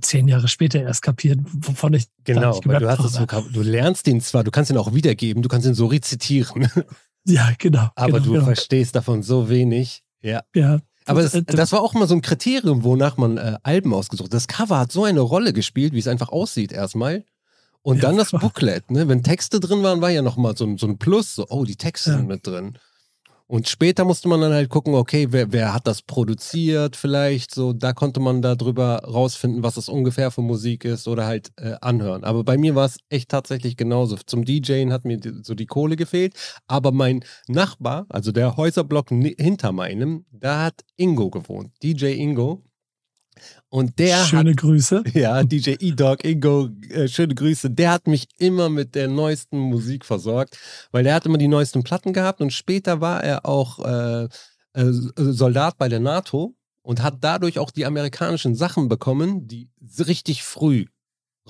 [0.00, 4.08] zehn Jahre später erst kapiert, wovon ich genau, weil du hast es so, du lernst
[4.08, 6.68] ihn zwar, du kannst ihn auch wiedergeben, du kannst ihn so rezitieren.
[7.26, 7.88] Ja, genau.
[7.94, 8.44] Aber genau, du genau.
[8.44, 10.02] verstehst davon so wenig.
[10.20, 10.42] Ja.
[10.54, 10.80] Ja.
[11.06, 14.34] Aber das, das, war auch immer so ein Kriterium, wonach man äh, Alben ausgesucht hat.
[14.34, 17.24] Das Cover hat so eine Rolle gespielt, wie es einfach aussieht erstmal.
[17.80, 19.08] Und ja, dann das Booklet, ne?
[19.08, 22.10] Wenn Texte drin waren, war ja nochmal so, so ein Plus, so, oh, die Texte
[22.10, 22.16] ja.
[22.18, 22.76] sind mit drin.
[23.54, 27.72] Und später musste man dann halt gucken, okay, wer, wer hat das produziert vielleicht, so,
[27.72, 32.24] da konnte man darüber rausfinden, was das ungefähr für Musik ist oder halt äh, anhören.
[32.24, 34.16] Aber bei mir war es echt tatsächlich genauso.
[34.26, 36.34] Zum DJen hat mir so die Kohle gefehlt,
[36.66, 42.64] aber mein Nachbar, also der Häuserblock hinter meinem, da hat Ingo gewohnt, DJ Ingo.
[43.74, 45.02] Und der schöne hat, Grüße.
[45.14, 47.70] Ja, DJ E-Dog, Ingo, äh, schöne Grüße.
[47.70, 50.56] Der hat mich immer mit der neuesten Musik versorgt,
[50.92, 54.28] weil der hat immer die neuesten Platten gehabt und später war er auch äh,
[54.74, 60.44] äh, Soldat bei der NATO und hat dadurch auch die amerikanischen Sachen bekommen, die richtig
[60.44, 60.84] früh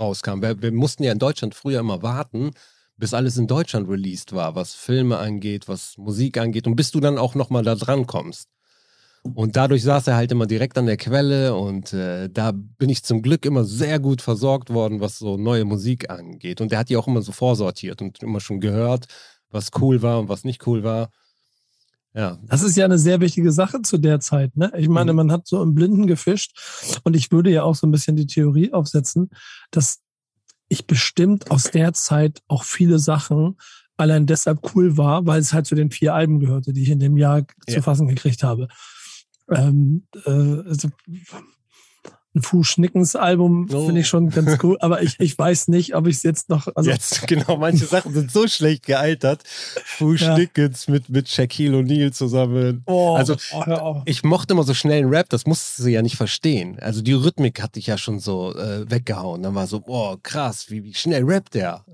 [0.01, 0.41] rauskamen.
[0.41, 2.53] Wir, wir mussten ja in Deutschland früher immer warten,
[2.97, 7.01] bis alles in Deutschland released war, was Filme angeht, was Musik angeht und bis du
[7.01, 8.49] dann auch nochmal da dran kommst.
[9.33, 13.05] Und dadurch saß er halt immer direkt an der Quelle und äh, da bin ich
[13.05, 16.61] zum Glück immer sehr gut versorgt worden, was so neue Musik angeht.
[16.61, 19.07] Und der hat die auch immer so vorsortiert und immer schon gehört,
[19.51, 21.09] was cool war und was nicht cool war.
[22.13, 22.39] Ja.
[22.45, 24.57] Das ist ja eine sehr wichtige Sache zu der Zeit.
[24.59, 24.71] Ne?
[24.77, 25.17] Ich meine, mhm.
[25.17, 28.27] man hat so im Blinden gefischt und ich würde ja auch so ein bisschen die
[28.27, 29.31] Theorie aufsetzen,
[29.71, 30.01] dass
[30.69, 33.57] ich bestimmt aus der Zeit auch viele Sachen
[33.97, 37.01] allein deshalb cool war, weil es halt zu den vier Alben gehörte, die ich in
[37.01, 37.75] dem Jahr ja.
[37.75, 38.69] zu fassen gekriegt habe
[39.51, 40.89] ähm, äh, also
[42.35, 43.87] ein Fußschnickens-Album oh.
[43.87, 46.67] finde ich schon ganz cool, aber ich, ich weiß nicht, ob ich es jetzt noch.
[46.75, 49.43] Also jetzt, genau, manche Sachen sind so schlecht gealtert.
[49.45, 50.95] Fußschnickens ja.
[50.95, 52.83] mit, mit Shaquille O'Neal zusammen.
[52.87, 56.79] Oh, also, oh, ich mochte immer so schnellen Rap, das musste sie ja nicht verstehen.
[56.81, 59.43] Also, die Rhythmik hatte ich ja schon so äh, weggehauen.
[59.43, 61.85] Dann war so, boah, krass, wie, wie schnell rappt der.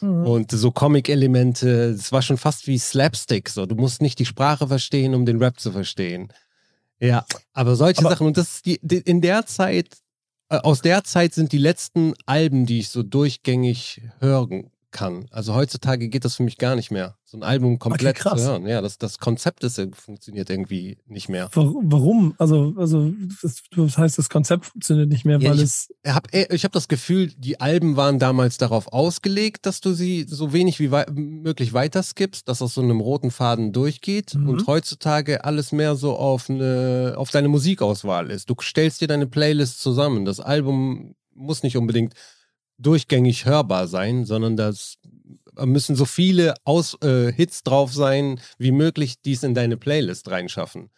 [0.00, 0.26] Mhm.
[0.26, 3.48] Und so Comic-Elemente, es war schon fast wie Slapstick.
[3.48, 3.66] So.
[3.66, 6.32] Du musst nicht die Sprache verstehen, um den Rap zu verstehen.
[7.02, 9.98] Ja, aber solche aber, Sachen, und das ist die, die, in der Zeit,
[10.48, 15.26] äh, aus der Zeit sind die letzten Alben, die ich so durchgängig hören kann.
[15.30, 17.16] Also heutzutage geht das für mich gar nicht mehr.
[17.24, 18.66] So ein Album komplett okay, zu hören.
[18.66, 21.50] Ja, das, das Konzept ist, funktioniert irgendwie nicht mehr.
[21.54, 22.34] Warum?
[22.38, 23.10] Also, also
[23.42, 25.88] das, das heißt, das Konzept funktioniert nicht mehr, weil ich es.
[26.06, 30.52] Hab, ich habe das Gefühl, die Alben waren damals darauf ausgelegt, dass du sie so
[30.52, 34.48] wenig wie wei möglich weiter skippst, dass das so einem roten Faden durchgeht mhm.
[34.48, 38.50] und heutzutage alles mehr so auf, eine, auf deine Musikauswahl ist.
[38.50, 40.24] Du stellst dir deine Playlist zusammen.
[40.24, 42.14] Das Album muss nicht unbedingt
[42.82, 44.98] durchgängig hörbar sein, sondern das
[45.60, 50.30] müssen so viele Aus, äh, Hits drauf sein, wie möglich, die es in deine Playlist
[50.30, 50.90] reinschaffen.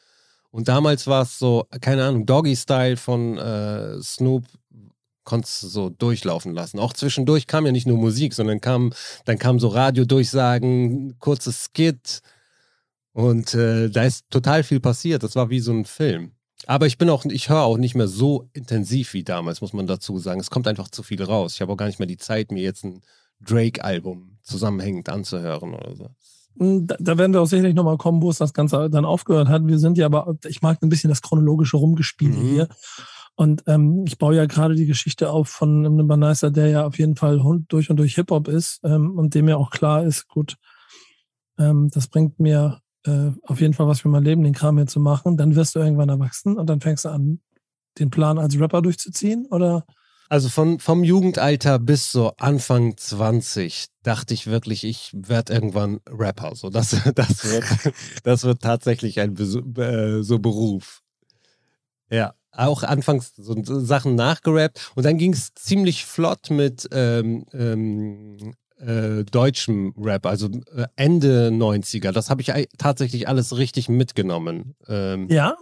[0.50, 4.44] Und damals war es so, keine Ahnung, Doggy Style von äh, Snoop
[5.24, 6.78] konntest du so durchlaufen lassen.
[6.78, 8.92] Auch zwischendurch kam ja nicht nur Musik, sondern kam,
[9.24, 12.20] dann kam so Radiodurchsagen, kurzes Skit
[13.12, 15.22] und äh, da ist total viel passiert.
[15.22, 16.33] Das war wie so ein Film.
[16.66, 19.86] Aber ich bin auch, ich höre auch nicht mehr so intensiv wie damals, muss man
[19.86, 20.40] dazu sagen.
[20.40, 21.54] Es kommt einfach zu viel raus.
[21.54, 23.02] Ich habe auch gar nicht mehr die Zeit, mir jetzt ein
[23.40, 26.10] Drake-Album zusammenhängend anzuhören oder so.
[26.58, 29.48] Hm, da, da werden wir auch sicherlich nochmal kommen, wo es das Ganze dann aufgehört
[29.48, 29.66] hat.
[29.66, 32.48] Wir sind ja aber, ich mag ein bisschen das chronologische Rumgespiele mhm.
[32.48, 32.68] hier.
[33.36, 36.98] Und ähm, ich baue ja gerade die Geschichte auf von einem Baneister, der ja auf
[36.98, 40.56] jeden Fall durch und durch Hip-Hop ist ähm, und dem ja auch klar ist, gut,
[41.58, 44.86] ähm, das bringt mir äh, auf jeden Fall was für mein Leben, den Kram hier
[44.86, 45.36] zu machen.
[45.36, 47.40] Dann wirst du irgendwann erwachsen und dann fängst du an,
[47.98, 49.84] den Plan als Rapper durchzuziehen, oder?
[50.28, 56.56] Also von, vom Jugendalter bis so Anfang 20 dachte ich wirklich, ich werde irgendwann Rapper.
[56.56, 57.64] So, das, das, wird,
[58.24, 61.02] das wird tatsächlich ein äh, so Beruf.
[62.10, 68.54] Ja, auch anfangs so Sachen nachgerappt und dann ging es ziemlich flott mit ähm, ähm,
[68.86, 72.12] äh, deutschem Rap, also äh, Ende 90er.
[72.12, 74.74] Das habe ich tatsächlich alles richtig mitgenommen.
[74.88, 75.56] Ähm, ja?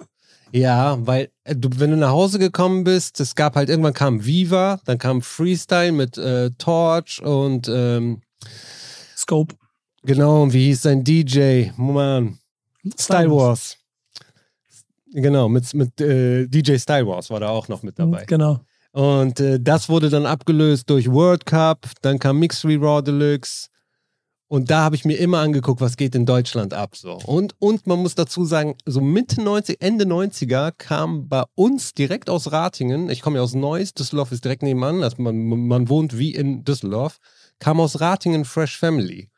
[0.52, 4.24] Ja, weil äh, du, wenn du nach Hause gekommen bist, es gab halt irgendwann kam
[4.24, 8.20] Viva, dann kam Freestyle mit äh, Torch und ähm,
[9.16, 9.54] Scope.
[10.02, 11.70] Genau, und wie hieß sein DJ?
[11.76, 12.38] Mann.
[12.98, 13.78] Style Wars.
[15.12, 18.24] Genau, mit, mit äh, DJ Style Wars war da auch noch mit dabei.
[18.26, 18.60] Genau.
[18.92, 23.68] Und äh, das wurde dann abgelöst durch World Cup, dann kam Mix Raw Deluxe,
[24.52, 26.94] und da habe ich mir immer angeguckt, was geht in Deutschland ab.
[26.94, 27.14] So.
[27.24, 32.28] Und, und man muss dazu sagen, so Mitte 90, Ende 90er kam bei uns direkt
[32.28, 36.18] aus Ratingen, ich komme ja aus Neuss, Düsseldorf ist direkt nebenan, also man, man wohnt
[36.18, 37.16] wie in Düsseldorf,
[37.60, 39.30] kam aus Ratingen Fresh Family.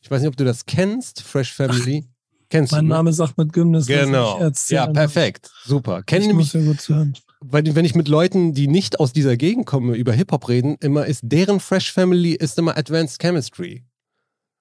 [0.00, 2.08] Ich weiß nicht, ob du das kennst, Fresh Family.
[2.50, 2.88] Kennst mein du?
[2.88, 3.86] Mein Name sagt mit Gymnast.
[3.86, 4.40] Genau.
[4.70, 5.52] Ja, perfekt.
[5.64, 6.02] Super.
[6.02, 6.52] Kenn ich mich.
[6.52, 7.14] Gut zu hören.
[7.44, 11.06] Weil, wenn ich mit Leuten, die nicht aus dieser Gegend kommen, über Hip-Hop reden, immer
[11.06, 13.84] ist deren Fresh Family ist immer Advanced Chemistry.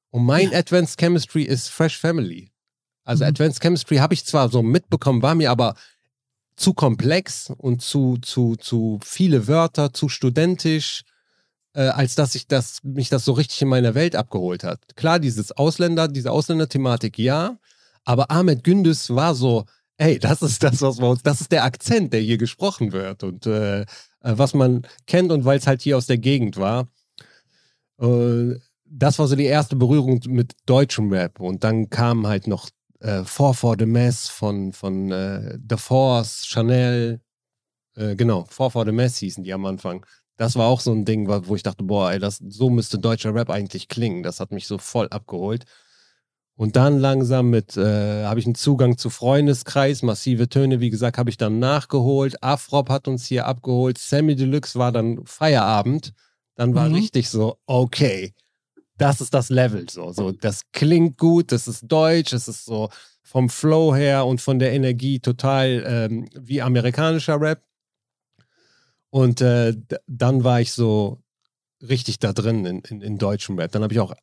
[0.10, 0.60] Und mein ja.
[0.60, 2.50] Advanced Chemistry ist Fresh Family.
[3.04, 3.30] Also mhm.
[3.30, 5.76] Advanced Chemistry habe ich zwar so mitbekommen, war mir aber
[6.56, 11.04] zu komplex und zu, zu, zu viele Wörter, zu studentisch,
[11.74, 14.96] äh, als dass ich das, mich das so richtig in meiner Welt abgeholt hat.
[14.96, 17.58] Klar, dieses Ausländer, diese Ausländerthematik, ja,
[18.04, 19.66] aber Ahmed Gündüz war so,
[20.02, 23.24] ey, das ist das, was wir uns, das ist der Akzent, der hier gesprochen wird
[23.24, 23.86] und äh, äh
[24.22, 26.88] was man kennt und weil es halt hier aus der Gegend war.
[28.00, 31.40] Äh, das war so die erste Berührung mit deutschem Rap.
[31.40, 36.46] Und dann kam halt noch äh, Four for the Mess von, von äh, The Force,
[36.48, 37.22] Chanel.
[37.96, 40.06] Äh, genau, Four for the Mess hießen die am Anfang.
[40.38, 43.36] Das war auch so ein Ding, wo ich dachte, boah, ey, das, so müsste deutscher
[43.36, 44.24] Rap eigentlich klingen.
[44.24, 45.66] Das hat mich so voll abgeholt.
[46.62, 51.18] Und dann langsam mit, äh, habe ich einen Zugang zu Freundeskreis, massive Töne, wie gesagt,
[51.18, 52.44] habe ich dann nachgeholt.
[52.44, 53.98] Afrop hat uns hier abgeholt.
[53.98, 56.14] Sammy Deluxe war dann Feierabend.
[56.54, 56.94] Dann war mhm.
[56.94, 58.36] richtig so, okay,
[58.96, 59.90] das ist das Level.
[59.90, 62.90] So, so, das klingt gut, das ist deutsch, es ist so
[63.24, 67.64] vom Flow her und von der Energie total ähm, wie amerikanischer Rap.
[69.10, 71.24] Und äh, dann war ich so
[71.82, 73.72] richtig da drin in, in, in deutschem Rap.
[73.72, 74.14] Dann habe ich auch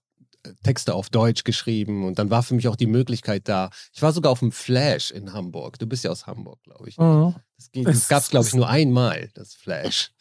[0.62, 3.70] Texte auf Deutsch geschrieben und dann war für mich auch die Möglichkeit da.
[3.92, 5.78] Ich war sogar auf dem Flash in Hamburg.
[5.78, 6.98] Du bist ja aus Hamburg, glaube ich.
[6.98, 7.34] Mhm.
[7.56, 10.12] Das, das gab es, glaube ich, nur einmal, das Flash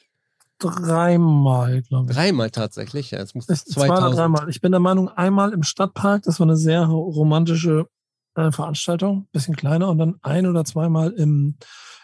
[0.60, 2.18] dreimal, glaube ich.
[2.18, 3.20] Dreimal tatsächlich, ja.
[3.20, 3.74] Es muss es, 2000.
[3.74, 4.50] Zwei oder dreimal.
[4.50, 7.88] Ich bin der Meinung, einmal im Stadtpark, das war eine sehr romantische
[8.36, 11.58] äh, Veranstaltung, bisschen kleiner, und dann ein oder zweimal im,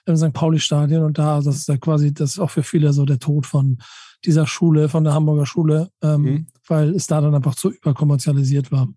[0.06, 0.34] im St.
[0.34, 1.04] Pauli-Stadion.
[1.04, 3.80] Und da, das ist ja quasi, das ist auch für viele so der Tod von
[4.26, 6.48] dieser Schule, von der Hamburger Schule, ähm, mhm.
[6.68, 8.88] weil es da dann einfach zu überkommerzialisiert war.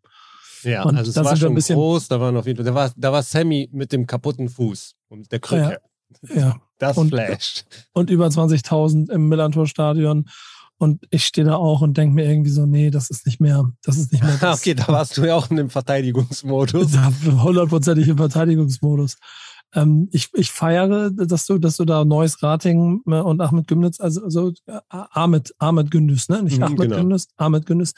[0.62, 2.90] Ja, und also es war schon bisschen, groß, da waren auf jeden Fall, da war,
[2.96, 5.78] da war Sammy mit dem kaputten Fuß und der Krücke.
[6.28, 6.56] Ja, ja.
[6.78, 7.64] Das und, flasht.
[7.92, 10.28] Und über 20.000 im Millantor-Stadion.
[10.78, 13.72] Und ich stehe da auch und denke mir irgendwie so, nee, das ist nicht mehr,
[13.82, 14.60] das ist nicht mehr das.
[14.60, 16.92] okay, da warst du ja auch in dem Verteidigungsmodus.
[17.24, 19.16] Hundertprozentig im Verteidigungsmodus.
[19.76, 24.00] Ähm, ich, ich feiere, dass du, dass du da Neues Rating äh, und Ahmed Gümnitz,
[24.00, 26.42] also, also äh, Ahmed, Ahmed Gündüz, ne?
[26.42, 26.96] Nicht mhm, Ahmed genau.
[26.96, 27.92] Gündüz, Ahmed Gündüz,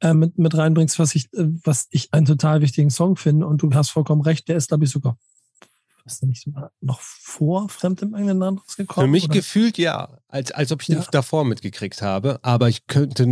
[0.00, 3.46] äh, mit, mit reinbringst, was ich, äh, was ich einen total wichtigen Song finde.
[3.46, 5.16] Und du hast vollkommen recht, der ist, glaube ich, sogar
[6.04, 6.48] ist nicht
[6.80, 9.08] noch vor Fremd im eigenen Land rausgekommen?
[9.08, 9.34] Für mich oder?
[9.34, 10.96] gefühlt ja, als, als ob ich ja.
[10.96, 12.40] den davor mitgekriegt habe.
[12.42, 13.26] Aber ich könnte,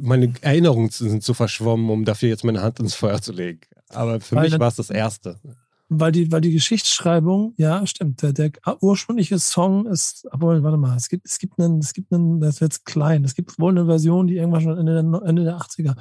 [0.00, 3.60] meine Erinnerungen sind zu verschwommen, um dafür jetzt meine Hand ins Feuer zu legen.
[3.90, 5.38] Aber für weil mich war es das Erste.
[6.00, 8.22] Weil die, weil die Geschichtsschreibung, ja, stimmt.
[8.22, 12.12] Der, der ursprüngliche Song ist, aber warte mal, es gibt, es gibt einen, es gibt
[12.12, 15.22] einen, das ist jetzt klein, es gibt wohl eine Version, die irgendwann schon Ende der,
[15.22, 15.96] Ende der 80er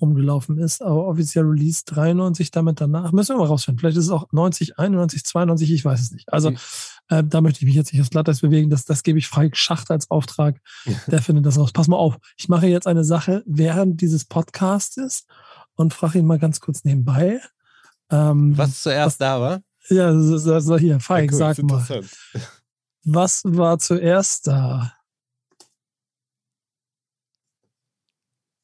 [0.00, 3.12] rumgelaufen ist, aber offiziell Release 93 damit danach.
[3.12, 3.78] Müssen wir mal rausfinden.
[3.80, 6.32] Vielleicht ist es auch 90, 91, 92, ich weiß es nicht.
[6.32, 6.58] Also, mhm.
[7.08, 8.68] Äh, da möchte ich mich jetzt nicht aufs Glatteis bewegen.
[8.68, 10.60] Das, das gebe ich Frank Schacht als Auftrag.
[11.06, 11.72] Der findet das raus.
[11.72, 12.16] Pass mal auf.
[12.36, 15.26] Ich mache jetzt eine Sache während dieses Podcastes
[15.76, 17.40] und frage ihn mal ganz kurz nebenbei.
[18.10, 19.62] Ähm, was zuerst was, da war?
[19.88, 22.04] Ja, so, so hier, Frank, ja, sag mal.
[23.04, 24.92] Was war zuerst da?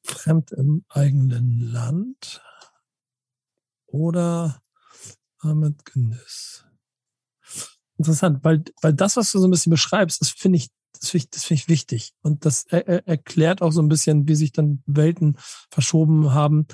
[0.05, 2.43] Fremd im eigenen Land
[3.87, 4.61] oder
[5.39, 6.65] Ahmed Genis?
[7.99, 11.25] Interessant, weil, weil das, was du so ein bisschen beschreibst, das finde ich, das finde
[11.25, 12.15] ich, das finde ich wichtig.
[12.23, 15.37] Und das er, er erklärt auch so ein bisschen, wie sich dann Welten
[15.71, 16.67] verschoben haben.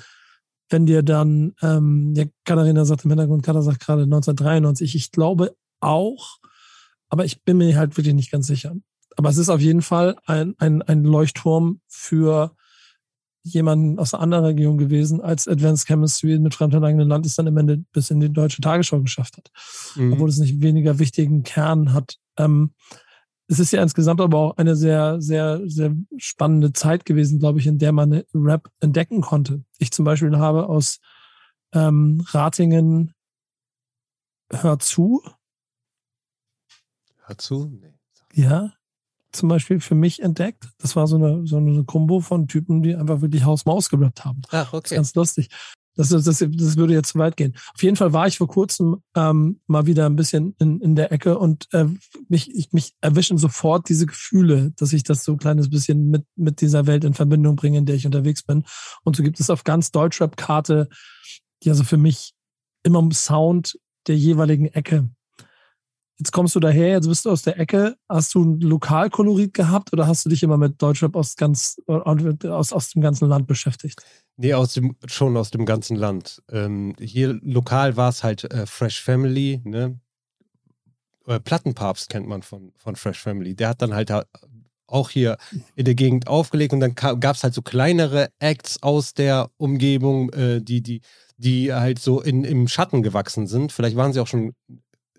[0.69, 5.55] Wenn dir dann, ähm, ja, Katharina sagt im Hintergrund, Katharina sagt gerade 1993, ich glaube
[5.79, 6.37] auch,
[7.09, 8.75] aber ich bin mir halt wirklich nicht ganz sicher.
[9.17, 12.55] Aber es ist auf jeden Fall ein, ein, ein Leuchtturm für
[13.41, 17.47] jemanden aus einer anderen Region gewesen, als Advanced Chemistry mit fremdem eigenen Land es dann
[17.47, 19.51] im Ende bis in die deutsche Tagesschau geschafft hat.
[19.95, 20.13] Mhm.
[20.13, 22.17] Obwohl es nicht weniger wichtigen Kern hat.
[22.37, 22.73] Ähm,
[23.49, 27.65] es ist ja insgesamt aber auch eine sehr, sehr, sehr spannende Zeit gewesen, glaube ich,
[27.65, 29.63] in der man Rap entdecken konnte.
[29.79, 30.99] Ich zum Beispiel habe aus
[31.73, 33.13] ähm, Ratingen
[34.51, 35.23] Hör zu.
[37.25, 37.65] Hör zu?
[37.65, 37.93] Nee.
[38.33, 38.73] Ja,
[39.31, 40.69] zum Beispiel für mich entdeckt.
[40.79, 44.41] Das war so eine, so eine Kombo von Typen, die einfach wirklich Haus-Maus gerappt haben.
[44.51, 44.95] Ach, okay.
[44.95, 45.49] ganz lustig.
[45.99, 47.53] Das, das, das, würde jetzt zu weit gehen.
[47.73, 51.11] Auf jeden Fall war ich vor kurzem ähm, mal wieder ein bisschen in, in der
[51.11, 51.87] Ecke und äh,
[52.29, 56.23] mich, ich, mich erwischen sofort diese Gefühle, dass ich das so ein kleines bisschen mit,
[56.37, 58.63] mit dieser Welt in Verbindung bringe, in der ich unterwegs bin.
[59.03, 60.87] Und so gibt es auf ganz Deutschrap-Karte,
[61.63, 62.33] die also für mich
[62.83, 65.09] immer um Sound der jeweiligen Ecke
[66.19, 67.95] Jetzt kommst du daher, jetzt bist du aus der Ecke.
[68.09, 72.73] Hast du ein Lokalkolorit gehabt oder hast du dich immer mit Deutschrap aus, ganz, aus,
[72.73, 74.01] aus dem ganzen Land beschäftigt?
[74.41, 76.41] Nee, aus dem, schon aus dem ganzen Land.
[76.49, 79.99] Ähm, hier lokal war es halt äh, Fresh Family, ne?
[81.27, 83.53] Äh, Plattenpapst kennt man von, von Fresh Family.
[83.53, 84.13] Der hat dann halt
[84.87, 85.37] auch hier
[85.75, 90.29] in der Gegend aufgelegt und dann gab es halt so kleinere Acts aus der Umgebung,
[90.31, 91.01] äh, die, die,
[91.35, 93.73] die halt so in, im Schatten gewachsen sind.
[93.73, 94.53] Vielleicht waren sie auch schon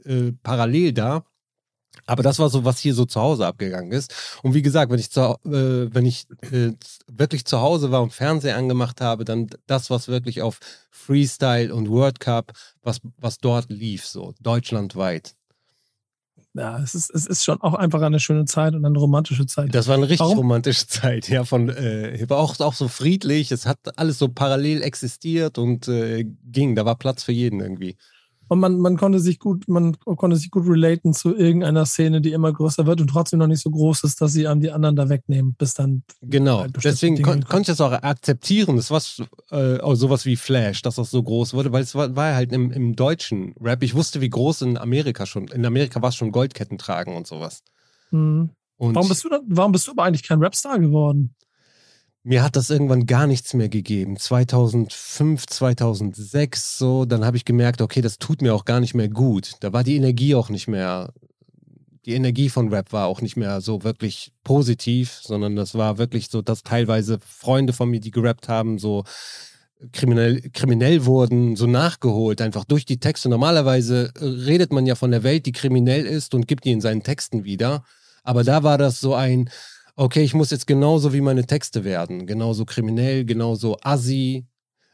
[0.06, 1.26] äh, parallel da.
[2.06, 4.14] Aber das war so, was hier so zu Hause abgegangen ist.
[4.42, 6.72] Und wie gesagt, wenn ich, zu, äh, wenn ich äh,
[7.06, 10.58] wirklich zu Hause war und Fernseher angemacht habe, dann das, was wirklich auf
[10.90, 15.34] Freestyle und World Cup, was, was dort lief, so deutschlandweit.
[16.54, 19.72] Ja, es ist, es ist schon auch einfach eine schöne Zeit und eine romantische Zeit.
[19.72, 20.38] Das war eine richtig Warum?
[20.38, 24.82] romantische Zeit, ja, von äh, war auch, auch so friedlich, es hat alles so parallel
[24.82, 27.96] existiert und äh, ging, da war Platz für jeden irgendwie.
[28.50, 32.32] Und man, man konnte sich gut, man konnte sich gut relaten zu irgendeiner Szene, die
[32.32, 34.96] immer größer wird und trotzdem noch nicht so groß ist, dass sie an die anderen
[34.96, 36.02] da wegnehmen, bis dann.
[36.20, 36.62] Genau.
[36.62, 38.74] Halt Deswegen kon konnte ich das auch akzeptieren.
[38.74, 39.00] Das war
[39.52, 42.50] äh, auch sowas wie Flash, dass das so groß wurde, weil es war, war halt
[42.50, 43.84] im, im deutschen Rap.
[43.84, 45.46] Ich wusste, wie groß in Amerika schon.
[45.46, 47.62] In Amerika war es schon Goldketten tragen und sowas.
[48.10, 48.50] Mhm.
[48.78, 51.36] Und warum bist du da, warum bist du aber eigentlich kein Rapstar geworden?
[52.22, 54.16] Mir hat das irgendwann gar nichts mehr gegeben.
[54.16, 59.08] 2005, 2006 so, dann habe ich gemerkt, okay, das tut mir auch gar nicht mehr
[59.08, 59.52] gut.
[59.60, 61.12] Da war die Energie auch nicht mehr,
[62.04, 66.28] die Energie von Rap war auch nicht mehr so wirklich positiv, sondern das war wirklich
[66.28, 69.04] so, dass teilweise Freunde von mir, die gerappt haben, so
[69.92, 73.30] kriminell, kriminell wurden, so nachgeholt, einfach durch die Texte.
[73.30, 77.02] Normalerweise redet man ja von der Welt, die kriminell ist und gibt die in seinen
[77.02, 77.84] Texten wieder.
[78.22, 79.48] Aber da war das so ein,
[80.00, 84.46] okay, ich muss jetzt genauso wie meine Texte werden, genauso kriminell, genauso assi,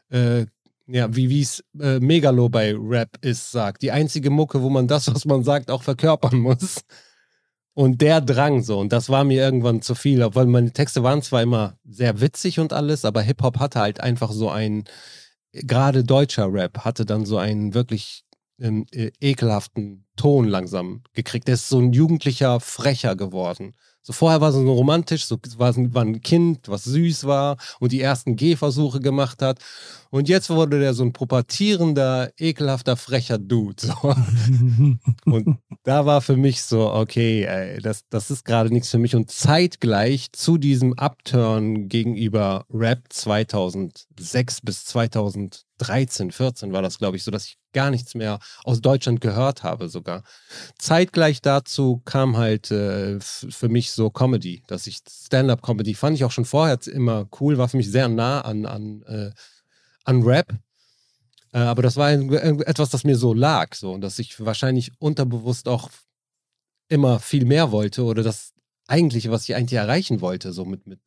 [0.09, 0.45] äh,
[0.85, 3.81] ja, wie es äh, Megalo bei Rap ist, sagt.
[3.83, 6.83] Die einzige Mucke, wo man das, was man sagt, auch verkörpern muss.
[7.73, 11.21] Und der Drang so, und das war mir irgendwann zu viel, obwohl meine Texte waren
[11.21, 14.83] zwar immer sehr witzig und alles, aber Hip-Hop hatte halt einfach so ein,
[15.53, 18.25] gerade deutscher Rap hatte dann so einen wirklich
[18.59, 21.47] ähm, äh, ekelhaften Ton langsam gekriegt.
[21.47, 23.73] Der ist so ein jugendlicher Frecher geworden.
[24.07, 27.91] So vorher war es so romantisch, so war, war ein Kind, was süß war und
[27.91, 29.59] die ersten Gehversuche gemacht hat.
[30.11, 33.85] Und jetzt wurde der so ein pubertierender, ekelhafter, frecher Dude.
[33.85, 33.93] So.
[35.25, 39.13] und da war für mich so, okay, ey, das, das ist gerade nichts für mich.
[39.13, 44.85] Und zeitgleich zu diesem Upturn gegenüber Rap 2006 bis
[45.77, 49.63] 2013, 14 war das, glaube ich, so, dass ich gar nichts mehr aus Deutschland gehört
[49.63, 50.23] habe sogar.
[50.77, 56.31] Zeitgleich dazu kam halt äh, für mich so Comedy, dass ich Stand-up-Comedy fand ich auch
[56.31, 59.31] schon vorher immer cool, war für mich sehr nah an, an äh,
[60.07, 60.53] an Rap.
[61.53, 65.67] Äh, aber das war etwas, das mir so lag, so und dass ich wahrscheinlich unterbewusst
[65.67, 65.89] auch
[66.89, 68.53] immer viel mehr wollte oder das
[68.87, 71.01] eigentliche, was ich eigentlich erreichen wollte, so mit, mit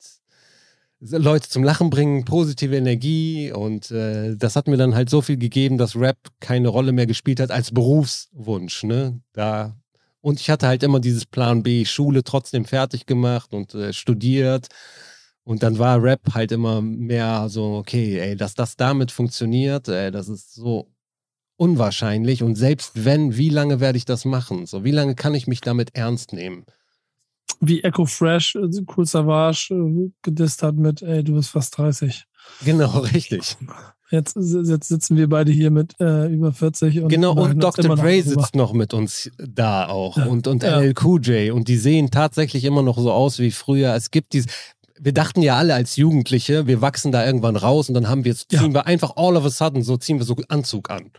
[1.00, 5.38] Leute zum Lachen bringen, positive Energie und äh, das hat mir dann halt so viel
[5.38, 8.84] gegeben, dass Rap keine Rolle mehr gespielt hat als Berufswunsch.
[8.84, 9.20] Ne?
[9.32, 9.76] Da
[10.20, 14.68] Und ich hatte halt immer dieses Plan B, Schule trotzdem fertig gemacht und äh, studiert.
[15.44, 20.10] Und dann war Rap halt immer mehr so, okay, ey, dass das damit funktioniert, ey,
[20.10, 20.92] das ist so
[21.56, 22.42] unwahrscheinlich.
[22.42, 24.66] Und selbst wenn, wie lange werde ich das machen?
[24.66, 26.66] So, wie lange kann ich mich damit ernst nehmen?
[27.60, 32.26] Wie Echo Fresh, äh, Cool Savage äh, gedisst hat mit, ey, du bist fast 30.
[32.64, 33.56] Genau, richtig.
[34.10, 37.02] Jetzt, jetzt sitzen wir beide hier mit äh, über 40.
[37.02, 37.94] Und genau, und Dr.
[37.94, 40.24] Dre sitzt noch mit uns da auch ja.
[40.24, 40.80] und, und ja.
[40.80, 43.94] LLQJ und die sehen tatsächlich immer noch so aus wie früher.
[43.94, 44.48] Es gibt diese,
[44.98, 48.34] wir dachten ja alle als Jugendliche, wir wachsen da irgendwann raus und dann haben wir,
[48.34, 48.74] ziehen ja.
[48.74, 51.12] wir einfach all of a sudden, so ziehen wir so Anzug an.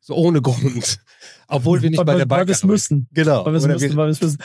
[0.00, 1.00] So ohne Grund.
[1.48, 3.08] Obwohl wir nicht weil, bei der Bank Weil wir es müssen.
[3.12, 3.44] Genau.
[3.44, 4.38] Weil wir es müssen, weil müssen.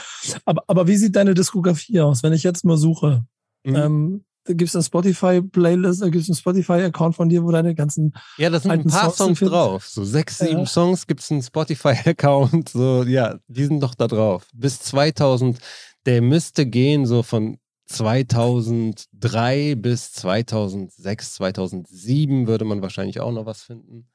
[0.43, 3.25] Aber, aber wie sieht deine Diskografie aus, wenn ich jetzt mal suche?
[3.63, 3.75] Mhm.
[3.75, 8.13] Ähm, gibt es eine Spotify-Playlist, da gibt es einen Spotify-Account von dir, wo deine ganzen.
[8.37, 9.87] Ja, da sind ein paar Songs, Songs drauf.
[9.87, 10.65] So sechs, sieben ja.
[10.65, 12.69] Songs gibt es einen Spotify-Account.
[12.69, 14.47] So, ja, die sind doch da drauf.
[14.53, 15.57] Bis 2000,
[16.05, 23.63] der müsste gehen so von 2003 bis 2006, 2007 würde man wahrscheinlich auch noch was
[23.63, 24.07] finden.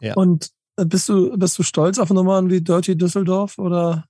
[0.00, 0.14] Ja.
[0.14, 4.04] Und äh, bist du, bist du stolz auf Nummern wie Dirty Düsseldorf oder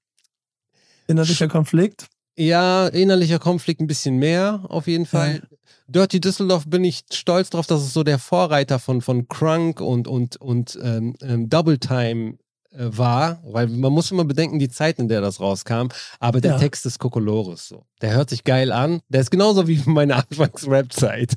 [1.07, 2.07] innerlicher Konflikt?
[2.36, 5.43] Ja, innerlicher Konflikt ein bisschen mehr, auf jeden Fall.
[5.43, 5.57] Ja.
[5.89, 10.07] Dirty Düsseldorf bin ich stolz drauf, dass es so der Vorreiter von, von Crunk und,
[10.07, 12.39] und, und ähm, ähm, Double Time
[12.70, 15.89] äh, war, weil man muss immer bedenken, die Zeit, in der das rauskam,
[16.20, 16.59] aber der ja.
[16.59, 17.86] Text ist Kokolores so.
[18.03, 19.01] Der hört sich geil an.
[19.09, 21.32] Der ist genauso wie meine Anfangs-Rap-Zeit.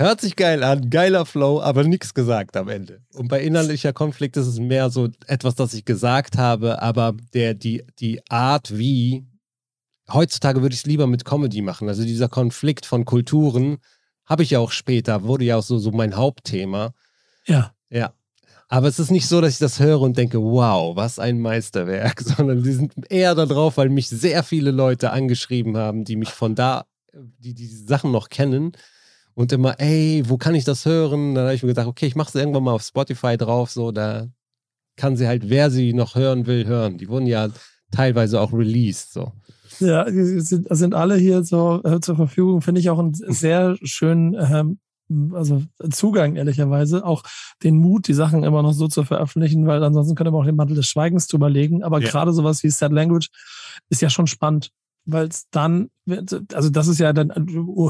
[0.00, 3.02] Hört sich geil an, geiler Flow, aber nichts gesagt am Ende.
[3.12, 7.52] Und bei innerlicher Konflikt ist es mehr so etwas, das ich gesagt habe, aber der,
[7.52, 9.26] die, die Art, wie
[10.10, 11.86] heutzutage würde ich es lieber mit Comedy machen.
[11.86, 13.76] Also dieser Konflikt von Kulturen
[14.24, 16.94] habe ich ja auch später, wurde ja auch so, so mein Hauptthema.
[17.44, 17.74] Ja.
[17.90, 18.14] Ja.
[18.68, 22.20] Aber es ist nicht so, dass ich das höre und denke, wow, was ein Meisterwerk,
[22.24, 26.54] sondern die sind eher darauf, weil mich sehr viele Leute angeschrieben haben, die mich von
[26.54, 28.72] da, die die Sachen noch kennen
[29.34, 31.34] und immer, ey, wo kann ich das hören?
[31.34, 33.92] Dann habe ich mir gedacht, okay, ich mache es irgendwann mal auf Spotify drauf, so,
[33.92, 34.26] da
[34.96, 36.98] kann sie halt, wer sie noch hören will, hören.
[36.98, 37.48] Die wurden ja
[37.90, 39.32] teilweise auch released, so.
[39.78, 42.60] Ja, die sind, sind alle hier so äh, zur Verfügung.
[42.60, 44.78] Finde ich auch einen sehr schönen ähm,
[45.32, 47.04] also Zugang, ehrlicherweise.
[47.04, 47.22] Auch
[47.62, 50.56] den Mut, die Sachen immer noch so zu veröffentlichen, weil ansonsten könnte man auch den
[50.56, 51.82] Mantel des Schweigens drüber legen.
[51.82, 52.08] Aber ja.
[52.08, 53.30] gerade sowas wie Sad Language
[53.88, 54.70] ist ja schon spannend,
[55.04, 55.90] weil es dann,
[56.52, 57.32] also das ist ja dann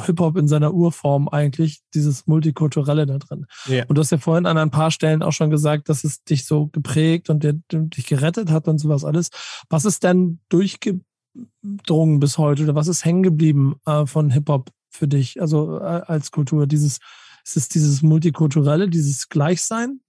[0.07, 3.47] Hip-Hop in seiner Urform eigentlich, dieses Multikulturelle da drin.
[3.67, 3.85] Ja.
[3.87, 6.45] Und du hast ja vorhin an ein paar Stellen auch schon gesagt, dass es dich
[6.45, 9.31] so geprägt und der, dich gerettet hat und sowas alles.
[9.69, 11.01] Was ist denn durchge
[11.35, 16.03] durchgedrungen bis heute oder was ist hängen geblieben äh, von Hip-Hop für dich, also äh,
[16.07, 16.67] als Kultur?
[16.67, 16.99] Dieses,
[17.45, 20.01] ist es dieses Multikulturelle, dieses Gleichsein?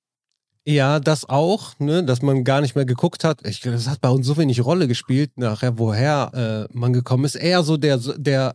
[0.63, 3.47] Ja, das auch, ne, dass man gar nicht mehr geguckt hat.
[3.47, 7.33] Ich, das hat bei uns so wenig Rolle gespielt, nachher, woher äh, man gekommen ist.
[7.33, 8.53] Eher so der, der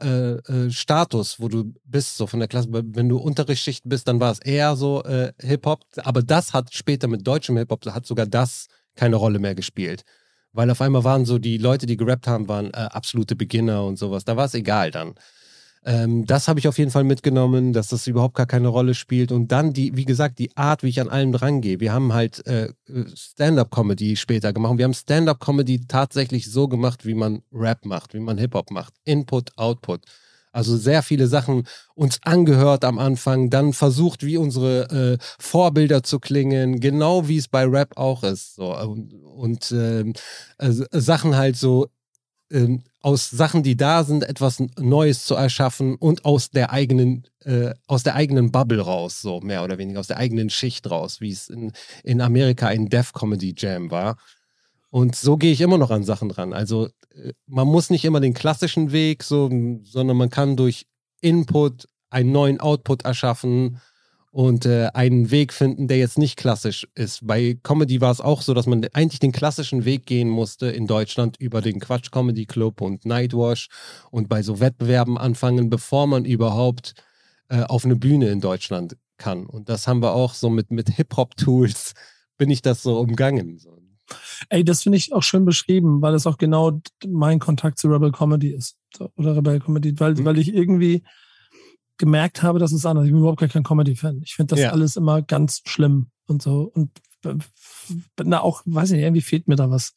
[0.49, 2.69] äh, äh, Status, wo du bist, so von der Klasse.
[2.71, 5.81] Wenn du Unterrichtsschicht bist, dann war es eher so äh, Hip-Hop.
[6.05, 10.05] Aber das hat später mit deutschem Hip-Hop, hat sogar das keine Rolle mehr gespielt.
[10.53, 13.99] Weil auf einmal waren so die Leute, die gerappt haben, waren äh, absolute Beginner und
[13.99, 14.25] sowas.
[14.25, 15.15] Da war es egal dann.
[15.87, 19.31] Ähm, das habe ich auf jeden Fall mitgenommen, dass das überhaupt gar keine Rolle spielt.
[19.31, 21.79] Und dann die, wie gesagt, die Art, wie ich an allem drangehe.
[21.79, 22.73] Wir haben halt äh,
[23.15, 24.79] Stand-up-Comedy später gemacht.
[24.79, 28.95] Wir haben Stand-up-Comedy tatsächlich so gemacht, wie man Rap macht, wie man Hip-Hop macht.
[29.05, 30.03] Input, Output.
[30.51, 36.19] Also sehr viele Sachen uns angehört am Anfang, dann versucht, wie unsere äh, Vorbilder zu
[36.19, 38.57] klingen, genau wie es bei Rap auch ist.
[38.57, 38.75] So.
[38.75, 41.89] Und, und äh, äh, Sachen halt so
[42.51, 47.73] ähm, aus Sachen, die da sind, etwas Neues zu erschaffen und aus der eigenen, äh,
[47.87, 51.31] aus der eigenen Bubble raus, so mehr oder weniger, aus der eigenen Schicht raus, wie
[51.31, 51.71] es in,
[52.03, 54.17] in Amerika ein Death Comedy Jam war.
[54.91, 56.53] Und so gehe ich immer noch an Sachen dran.
[56.53, 59.49] Also äh, man muss nicht immer den klassischen Weg, so,
[59.85, 60.89] sondern man kann durch
[61.21, 63.81] Input einen neuen Output erschaffen
[64.37, 67.27] und äh, einen Weg finden, der jetzt nicht klassisch ist.
[67.27, 70.87] Bei Comedy war es auch so, dass man eigentlich den klassischen Weg gehen musste in
[70.87, 73.69] Deutschland über den Quatsch Comedy Club und Nightwash
[74.11, 76.93] und bei so Wettbewerben anfangen, bevor man überhaupt
[77.49, 79.47] äh, auf eine Bühne in Deutschland kann.
[79.47, 81.95] Und das haben wir auch so mit, mit Hip-Hop-Tools,
[82.37, 83.57] bin ich das so umgangen.
[83.57, 83.79] So.
[84.51, 86.79] Ey, das finde ich auch schön beschrieben, weil es auch genau
[87.09, 88.77] mein Kontakt zu Rebel Comedy ist.
[89.17, 90.27] Oder Rebel Comedy, weil, mhm.
[90.27, 91.05] weil ich irgendwie
[91.99, 93.05] gemerkt habe, dass es anders.
[93.05, 94.21] Ich bin überhaupt kein Comedy-Fan.
[94.23, 94.71] Ich finde das ja.
[94.71, 96.71] alles immer ganz schlimm und so.
[96.75, 96.91] Und
[98.23, 99.95] na, auch, weiß ich nicht, irgendwie fehlt mir da was.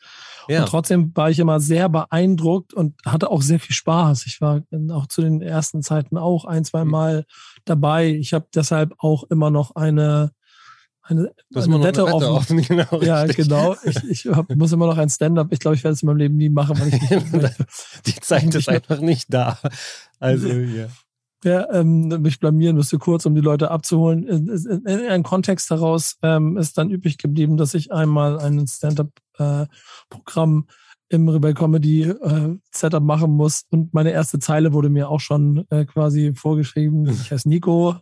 [0.48, 0.62] Ja.
[0.62, 4.26] Und trotzdem war ich immer sehr beeindruckt und hatte auch sehr viel Spaß.
[4.26, 6.92] Ich war auch zu den ersten Zeiten auch ein, zwei mhm.
[6.92, 7.26] Mal
[7.66, 8.10] dabei.
[8.10, 10.32] Ich habe deshalb auch immer noch eine
[11.10, 12.60] eine, Du hast eine Wette eine Wette offen.
[12.60, 12.62] offen.
[12.68, 13.48] Genau, Ja, richtig.
[13.48, 13.76] genau.
[13.84, 15.48] Ich, ich hab, muss immer noch ein Stand-up.
[15.52, 17.56] Ich glaube, ich werde es in meinem Leben nie machen, weil ich nicht,
[18.06, 19.58] Die Zeit ist einfach nicht da.
[20.20, 20.88] Also, ja.
[21.44, 24.28] Ja, ähm, mich blamieren müsste kurz, um die Leute abzuholen.
[24.28, 28.68] In, in, in einem Kontext heraus ähm, ist dann übrig geblieben, dass ich einmal ein
[28.68, 30.68] Stand-up-Programm
[31.10, 35.66] im Rebel Comedy äh, Setup machen muss und meine erste Zeile wurde mir auch schon
[35.70, 37.08] äh, quasi vorgeschrieben.
[37.10, 37.96] Ich heiße Nico,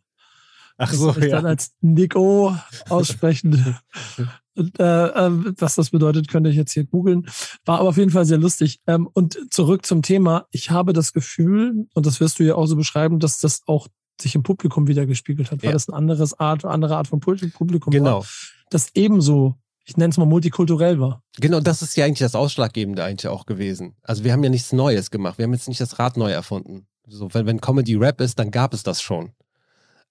[0.77, 1.49] Ach Das so, ich dann ja.
[1.49, 2.55] als Nico
[2.89, 3.77] aussprechen.
[4.57, 7.27] äh, äh, was das bedeutet, könnte ich jetzt hier googeln.
[7.65, 8.79] War aber auf jeden Fall sehr lustig.
[8.87, 10.47] Ähm, und zurück zum Thema.
[10.51, 13.87] Ich habe das Gefühl, und das wirst du ja auch so beschreiben, dass das auch
[14.19, 15.73] sich im Publikum wieder gespiegelt hat, weil Ja.
[15.73, 18.19] das eine anderes Art, andere Art von Publikum Genau.
[18.21, 18.25] war,
[18.71, 19.55] das ebenso,
[19.85, 21.21] ich nenne es mal multikulturell war.
[21.39, 23.95] Genau, das ist ja eigentlich das Ausschlaggebende eigentlich auch gewesen.
[24.01, 25.37] Also wir haben ja nichts Neues gemacht.
[25.37, 26.87] Wir haben jetzt nicht das Rad neu erfunden.
[27.07, 29.31] So, wenn, wenn Comedy Rap ist, dann gab es das schon.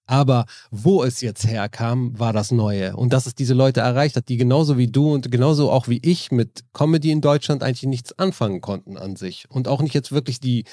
[0.07, 2.95] Aber wo es jetzt herkam, war das Neue.
[2.95, 5.99] Und dass es diese Leute erreicht hat, die genauso wie du und genauso auch wie
[6.01, 9.45] ich mit Comedy in Deutschland eigentlich nichts anfangen konnten an sich.
[9.49, 10.63] Und auch nicht jetzt wirklich die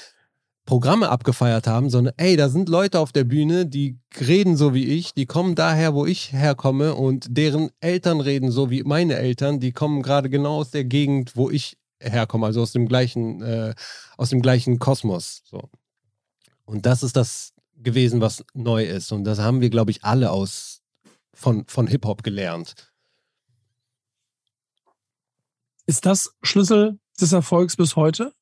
[0.65, 4.85] Programme abgefeiert haben, sondern ey, da sind Leute auf der Bühne, die reden so wie
[4.85, 9.59] ich, die kommen daher, wo ich herkomme und deren Eltern reden so wie meine Eltern,
[9.59, 13.75] die kommen gerade genau aus der Gegend, wo ich herkomme, also aus dem gleichen, äh,
[14.17, 15.43] aus dem gleichen Kosmos.
[15.45, 15.69] So.
[16.65, 17.54] Und das ist das
[17.85, 19.13] gewesen, was neu ist.
[19.13, 20.81] Und das haben wir, glaube ich, alle aus
[21.33, 22.75] von, von Hip-Hop gelernt.
[25.85, 28.33] Ist das Schlüssel des Erfolgs bis heute?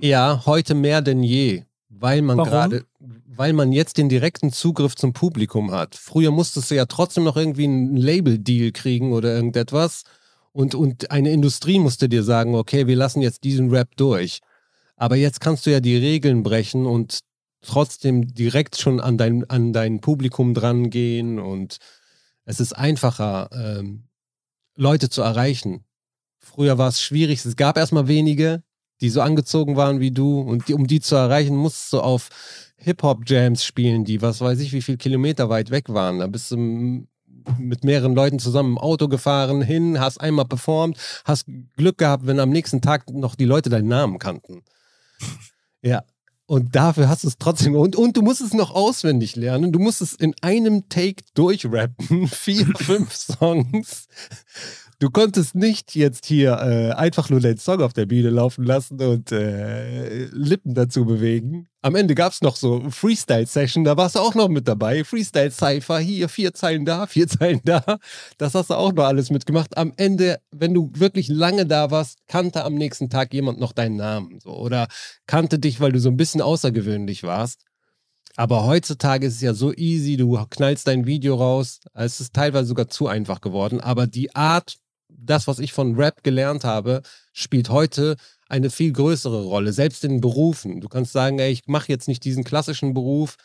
[0.00, 5.12] Ja, heute mehr denn je, weil man gerade, weil man jetzt den direkten Zugriff zum
[5.12, 5.94] Publikum hat.
[5.94, 10.04] Früher musstest du ja trotzdem noch irgendwie einen Label-Deal kriegen oder irgendetwas
[10.52, 14.40] und, und eine Industrie musste dir sagen, okay, wir lassen jetzt diesen Rap durch.
[14.96, 17.20] Aber jetzt kannst du ja die Regeln brechen und
[17.60, 21.78] trotzdem direkt schon an dein, an dein Publikum dran gehen und
[22.44, 24.04] es ist einfacher, ähm,
[24.74, 25.84] Leute zu erreichen.
[26.38, 28.62] Früher war es schwierig, es gab erstmal wenige,
[29.00, 32.30] die so angezogen waren wie du und die, um die zu erreichen, musst du auf
[32.78, 36.20] Hip-Hop-Jams spielen, die was weiß ich, wie viel Kilometer weit weg waren.
[36.20, 37.06] Da bist du
[37.58, 41.46] mit mehreren Leuten zusammen im Auto gefahren, hin, hast einmal performt, hast
[41.76, 44.62] Glück gehabt, wenn am nächsten Tag noch die Leute deinen Namen kannten.
[45.80, 46.02] Ja.
[46.48, 47.76] Und dafür hast du es trotzdem.
[47.76, 49.70] Und, und du musst es noch auswendig lernen.
[49.70, 52.26] Du musst es in einem Take durchrappen.
[52.32, 54.08] Vier, fünf Songs.
[55.00, 59.00] Du konntest nicht jetzt hier äh, einfach nur deinen Song auf der Bühne laufen lassen
[59.00, 61.68] und äh, Lippen dazu bewegen.
[61.82, 65.04] Am Ende gab es noch so Freestyle-Session, da warst du auch noch mit dabei.
[65.04, 67.98] Freestyle-Cypher, hier vier Zeilen da, vier Zeilen da.
[68.38, 69.76] Das hast du auch noch alles mitgemacht.
[69.78, 73.96] Am Ende, wenn du wirklich lange da warst, kannte am nächsten Tag jemand noch deinen
[73.96, 74.40] Namen.
[74.40, 74.88] So, oder
[75.28, 77.60] kannte dich, weil du so ein bisschen außergewöhnlich warst.
[78.34, 81.78] Aber heutzutage ist es ja so easy, du knallst dein Video raus.
[81.94, 83.80] Es ist teilweise sogar zu einfach geworden.
[83.80, 84.76] Aber die Art,
[85.18, 87.02] das, was ich von Rap gelernt habe,
[87.32, 88.16] spielt heute
[88.48, 90.80] eine viel größere Rolle, selbst in Berufen.
[90.80, 93.36] Du kannst sagen, ey, ich mache jetzt nicht diesen klassischen Beruf,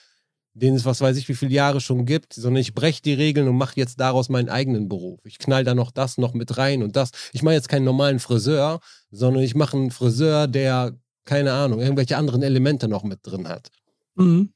[0.53, 3.47] den es was weiß ich wie viele Jahre schon gibt, sondern ich breche die Regeln
[3.47, 5.19] und mache jetzt daraus meinen eigenen Beruf.
[5.25, 7.11] Ich knall da noch das noch mit rein und das.
[7.31, 10.95] Ich mache jetzt keinen normalen Friseur, sondern ich mache einen Friseur, der,
[11.25, 13.71] keine Ahnung, irgendwelche anderen Elemente noch mit drin hat.
[14.15, 14.53] Mhm.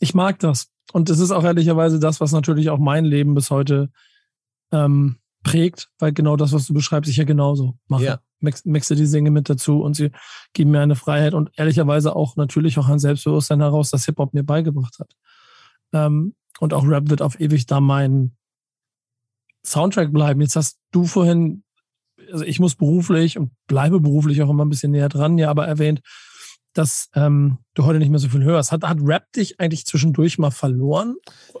[0.00, 0.68] Ich mag das.
[0.92, 3.90] Und es ist auch ehrlicherweise das, was natürlich auch mein Leben bis heute
[4.70, 8.04] ähm, prägt, weil genau das, was du beschreibst, ich ja genauso mache.
[8.04, 8.20] Ja.
[8.40, 10.10] Mix, mixe die Dinge mit dazu und sie
[10.52, 14.44] geben mir eine Freiheit und ehrlicherweise auch natürlich auch ein Selbstbewusstsein heraus, das Hip-Hop mir
[14.44, 15.12] beigebracht hat.
[15.92, 18.36] Ähm, und auch Rap wird auf ewig da mein
[19.64, 20.40] Soundtrack bleiben.
[20.40, 21.64] Jetzt hast du vorhin,
[22.32, 25.66] also ich muss beruflich und bleibe beruflich auch immer ein bisschen näher dran, ja, aber
[25.66, 26.00] erwähnt,
[26.74, 28.70] dass ähm, du heute nicht mehr so viel hörst.
[28.70, 31.16] Hat, hat Rap dich eigentlich zwischendurch mal verloren?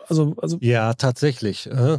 [0.06, 1.66] Also, also Ja, tatsächlich.
[1.66, 1.98] Äh.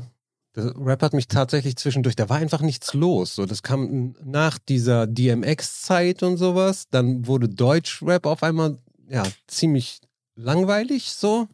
[0.55, 3.35] Der Rap hat mich tatsächlich zwischendurch, da war einfach nichts los.
[3.35, 6.87] So, das kam nach dieser DMX-Zeit und sowas.
[6.89, 8.77] Dann wurde Deutsch-Rap auf einmal
[9.07, 10.01] ja ziemlich
[10.35, 11.47] langweilig so.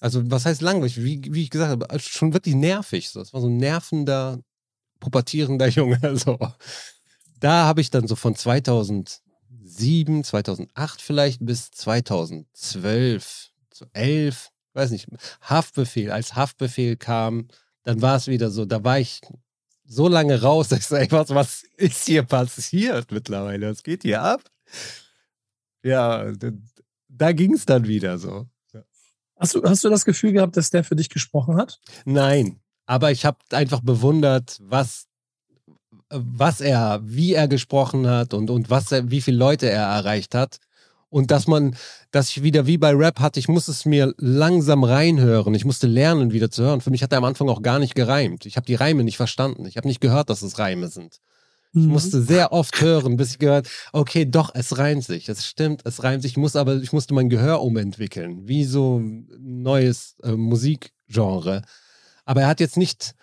[0.00, 1.02] Also, was heißt langweilig?
[1.02, 3.10] Wie, wie ich gesagt habe, schon wirklich nervig.
[3.10, 3.20] So.
[3.20, 4.40] Es war so ein nervender,
[5.00, 6.16] pubertierender Junge.
[6.16, 6.38] So.
[7.40, 15.08] Da habe ich dann so von 2007, 2008 vielleicht bis 2012, so 11, weiß nicht,
[15.42, 16.10] Haftbefehl.
[16.10, 17.48] Als Haftbefehl kam,
[17.88, 19.22] dann war es wieder so, da war ich
[19.86, 23.70] so lange raus, dass ich sage, was, was ist hier passiert mittlerweile?
[23.70, 24.42] Was geht hier ab?
[25.82, 26.50] Ja, da,
[27.08, 28.46] da ging es dann wieder so.
[29.36, 31.80] hast, du, hast du das Gefühl gehabt, dass der für dich gesprochen hat?
[32.04, 35.06] Nein, aber ich habe einfach bewundert, was,
[36.10, 40.34] was er, wie er gesprochen hat und, und was er, wie viele Leute er erreicht
[40.34, 40.58] hat.
[41.10, 41.74] Und dass man,
[42.10, 45.54] dass ich wieder wie bei Rap hatte, ich musste es mir langsam reinhören.
[45.54, 46.80] Ich musste lernen, wieder zu hören.
[46.82, 48.44] Für mich hat er am Anfang auch gar nicht gereimt.
[48.44, 49.64] Ich habe die Reime nicht verstanden.
[49.66, 51.20] Ich habe nicht gehört, dass es Reime sind.
[51.72, 51.92] Ich mhm.
[51.92, 55.28] musste sehr oft hören, bis ich gehört, okay, doch, es reimt sich.
[55.28, 56.32] Es stimmt, es reimt sich.
[56.32, 61.62] Ich muss aber, ich musste mein Gehör umentwickeln, wie so ein neues äh, Musikgenre.
[62.24, 63.14] Aber er hat jetzt nicht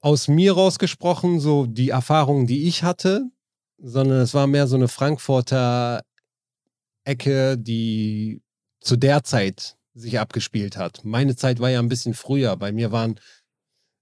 [0.00, 3.24] aus mir rausgesprochen, so die Erfahrungen, die ich hatte,
[3.78, 6.02] sondern es war mehr so eine Frankfurter
[7.06, 8.42] Ecke, die
[8.80, 11.04] zu der Zeit sich abgespielt hat.
[11.04, 12.56] Meine Zeit war ja ein bisschen früher.
[12.56, 13.18] Bei mir waren,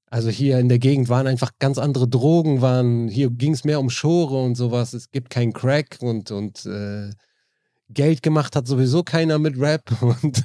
[0.07, 3.79] also hier in der Gegend waren einfach ganz andere Drogen, waren, hier ging es mehr
[3.79, 4.93] um Schore und sowas.
[4.93, 7.11] Es gibt kein Crack und, und äh,
[7.91, 9.85] Geld gemacht hat sowieso keiner mit Rap
[10.23, 10.45] und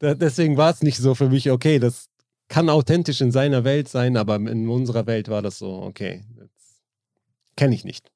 [0.00, 2.08] deswegen war es nicht so für mich, okay, das
[2.48, 6.24] kann authentisch in seiner Welt sein, aber in unserer Welt war das so, okay,
[7.56, 8.10] kenne ich nicht.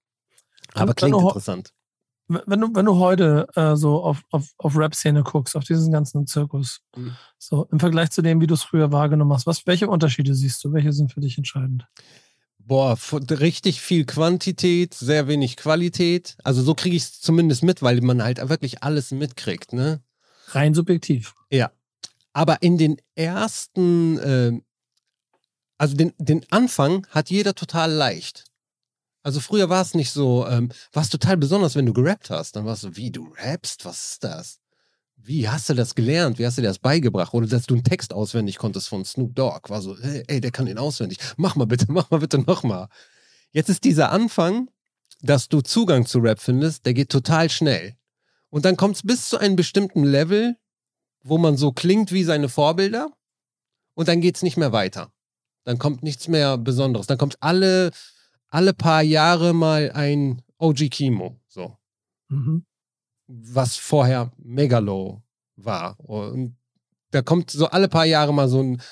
[0.74, 1.74] Aber klingt interessant
[2.46, 6.26] wenn du, wenn du heute äh, so auf, auf, auf Rap-Szene guckst, auf diesen ganzen
[6.26, 7.16] Zirkus, mhm.
[7.38, 10.62] so im Vergleich zu dem, wie du es früher wahrgenommen hast, was, welche Unterschiede siehst
[10.64, 10.72] du?
[10.72, 11.86] Welche sind für dich entscheidend?
[12.58, 12.96] Boah,
[13.30, 16.36] richtig viel Quantität, sehr wenig Qualität.
[16.44, 20.00] Also so kriege ich es zumindest mit, weil man halt wirklich alles mitkriegt, ne?
[20.48, 21.34] Rein subjektiv.
[21.50, 21.72] Ja.
[22.32, 24.60] Aber in den ersten, äh,
[25.76, 28.44] also den, den Anfang hat jeder total leicht.
[29.22, 32.56] Also früher war es nicht so, ähm, war es total besonders, wenn du gerappt hast.
[32.56, 33.84] Dann war es so, wie, du rappst?
[33.84, 34.58] Was ist das?
[35.16, 36.38] Wie hast du das gelernt?
[36.38, 37.32] Wie hast du dir das beigebracht?
[37.32, 39.70] Oder dass du einen Text auswendig konntest von Snoop Dogg.
[39.70, 41.18] War so, hey, ey, der kann ihn auswendig.
[41.36, 42.88] Mach mal bitte, mach mal bitte nochmal.
[43.52, 44.68] Jetzt ist dieser Anfang,
[45.20, 47.94] dass du Zugang zu Rap findest, der geht total schnell.
[48.50, 50.56] Und dann kommt es bis zu einem bestimmten Level,
[51.22, 53.10] wo man so klingt wie seine Vorbilder.
[53.94, 55.12] Und dann geht es nicht mehr weiter.
[55.64, 57.06] Dann kommt nichts mehr Besonderes.
[57.06, 57.92] Dann kommt alle
[58.52, 61.76] alle paar Jahre mal ein OG Kimo, so.
[62.28, 62.64] Mhm.
[63.26, 65.22] Was vorher Megalo
[65.56, 65.98] war.
[65.98, 66.56] Und
[67.12, 68.82] da kommt so alle paar Jahre mal so ein,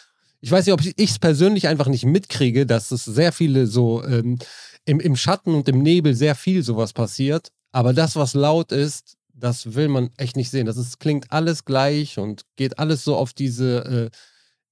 [0.41, 4.03] ich weiß nicht, ob ich es persönlich einfach nicht mitkriege, dass es sehr viele so
[4.05, 4.39] ähm,
[4.87, 7.49] im, im Schatten und im Nebel sehr viel sowas passiert.
[7.71, 10.67] Aber das, was laut ist, das will man echt nicht sehen.
[10.67, 14.17] Das ist, klingt alles gleich und geht alles so auf diese äh,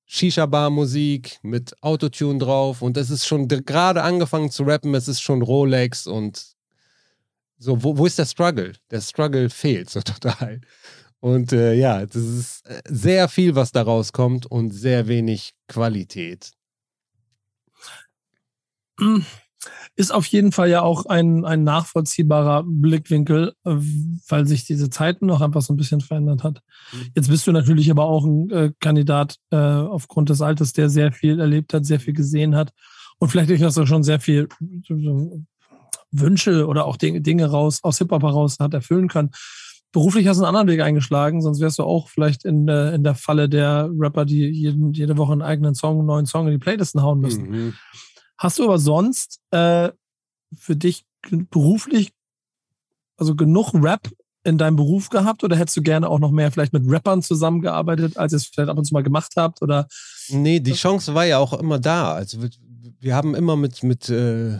[0.08, 5.42] Shisha-Bar-Musik mit Autotune drauf und es ist schon gerade angefangen zu rappen, es ist schon
[5.42, 6.56] Rolex und
[7.58, 8.72] so, wo, wo ist der Struggle?
[8.90, 10.60] Der Struggle fehlt so total.
[11.20, 16.52] Und äh, ja, das ist äh, sehr viel, was da rauskommt und sehr wenig Qualität.
[19.96, 23.74] Ist auf jeden Fall ja auch ein, ein nachvollziehbarer Blickwinkel, äh,
[24.28, 26.62] weil sich diese Zeiten noch einfach so ein bisschen verändert hat.
[26.92, 27.06] Mhm.
[27.16, 31.12] Jetzt bist du natürlich aber auch ein äh, Kandidat äh, aufgrund des Alters, der sehr
[31.12, 32.72] viel erlebt hat, sehr viel gesehen hat
[33.18, 34.48] und vielleicht durchaus auch schon sehr viel
[36.10, 39.30] Wünsche oder auch Dinge, raus, aus Hip-Hop heraus hat erfüllen kann.
[39.90, 43.04] Beruflich hast du einen anderen Weg eingeschlagen, sonst wärst du auch vielleicht in, äh, in
[43.04, 46.52] der Falle der Rapper, die jeden, jede Woche einen eigenen Song, einen neuen Song in
[46.52, 47.48] die Playlisten hauen müssen.
[47.48, 47.74] Mhm.
[48.38, 49.90] Hast du aber sonst äh,
[50.56, 51.04] für dich
[51.50, 52.12] beruflich,
[53.16, 54.08] also genug Rap
[54.44, 58.16] in deinem Beruf gehabt oder hättest du gerne auch noch mehr vielleicht mit Rappern zusammengearbeitet,
[58.16, 59.60] als ihr es vielleicht ab und zu mal gemacht habt?
[59.60, 59.88] Oder?
[60.28, 62.14] Nee, die Chance war ja auch immer da.
[62.14, 62.50] Also wir,
[63.00, 64.58] wir haben immer mit, mit äh,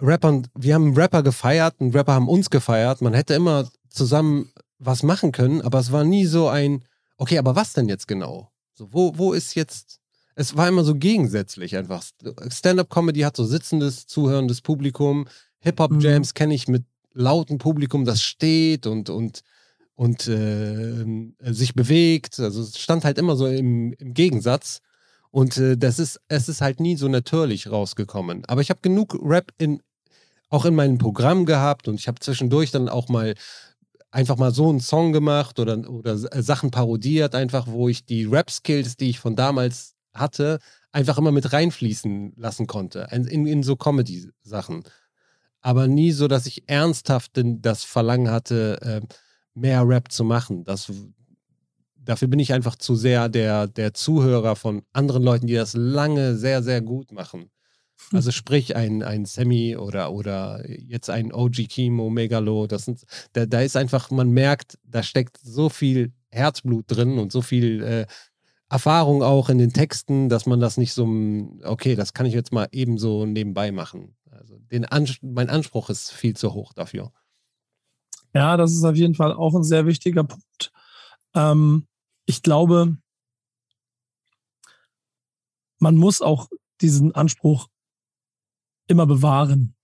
[0.00, 3.00] Rappern, wir haben Rapper gefeiert und Rapper haben uns gefeiert.
[3.00, 6.84] Man hätte immer zusammen was machen können, aber es war nie so ein,
[7.16, 8.50] okay, aber was denn jetzt genau?
[8.74, 10.00] So, wo, wo ist jetzt
[10.34, 12.04] es war immer so gegensätzlich einfach.
[12.48, 15.26] Stand-up-Comedy hat so sitzendes, zuhörendes Publikum.
[15.60, 16.34] Hip-Hop-Jams mhm.
[16.34, 19.42] kenne ich mit lautem Publikum, das steht und, und,
[19.94, 21.04] und äh,
[21.52, 22.40] sich bewegt.
[22.40, 24.80] Also es stand halt immer so im, im Gegensatz.
[25.30, 28.44] Und äh, das ist, es ist halt nie so natürlich rausgekommen.
[28.46, 29.80] Aber ich habe genug Rap in,
[30.48, 33.34] auch in meinem Programm gehabt und ich habe zwischendurch dann auch mal
[34.10, 38.96] einfach mal so einen Song gemacht oder, oder Sachen parodiert, einfach wo ich die Rap-Skills,
[38.96, 40.58] die ich von damals hatte,
[40.92, 43.08] einfach immer mit reinfließen lassen konnte.
[43.10, 44.84] In, in so Comedy-Sachen.
[45.60, 49.00] Aber nie so, dass ich ernsthaft das Verlangen hatte, äh,
[49.54, 50.64] mehr Rap zu machen.
[50.64, 50.92] Das,
[51.96, 56.36] dafür bin ich einfach zu sehr der, der Zuhörer von anderen Leuten, die das lange
[56.36, 57.50] sehr, sehr gut machen.
[58.10, 58.16] Hm.
[58.16, 63.46] Also sprich ein, ein Sammy oder, oder jetzt ein OG Kimo, Megalo, das sind, da,
[63.46, 68.06] da ist einfach, man merkt, da steckt so viel Herzblut drin und so viel äh,
[68.74, 71.06] Erfahrung auch in den Texten, dass man das nicht so,
[71.62, 74.16] okay, das kann ich jetzt mal eben so nebenbei machen.
[74.28, 77.12] Also den Ans mein Anspruch ist viel zu hoch dafür.
[78.34, 80.72] Ja, das ist auf jeden Fall auch ein sehr wichtiger Punkt.
[81.34, 81.86] Ähm,
[82.26, 82.98] ich glaube,
[85.78, 86.48] man muss auch
[86.80, 87.68] diesen Anspruch
[88.88, 89.76] immer bewahren,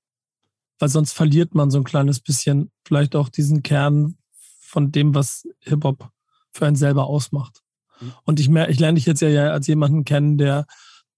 [0.81, 5.47] weil sonst verliert man so ein kleines bisschen vielleicht auch diesen Kern von dem, was
[5.61, 6.11] Hip-Hop
[6.51, 7.63] für einen selber ausmacht.
[8.01, 8.13] Mhm.
[8.25, 10.67] Und ich, mer ich lerne dich jetzt ja als jemanden kennen, der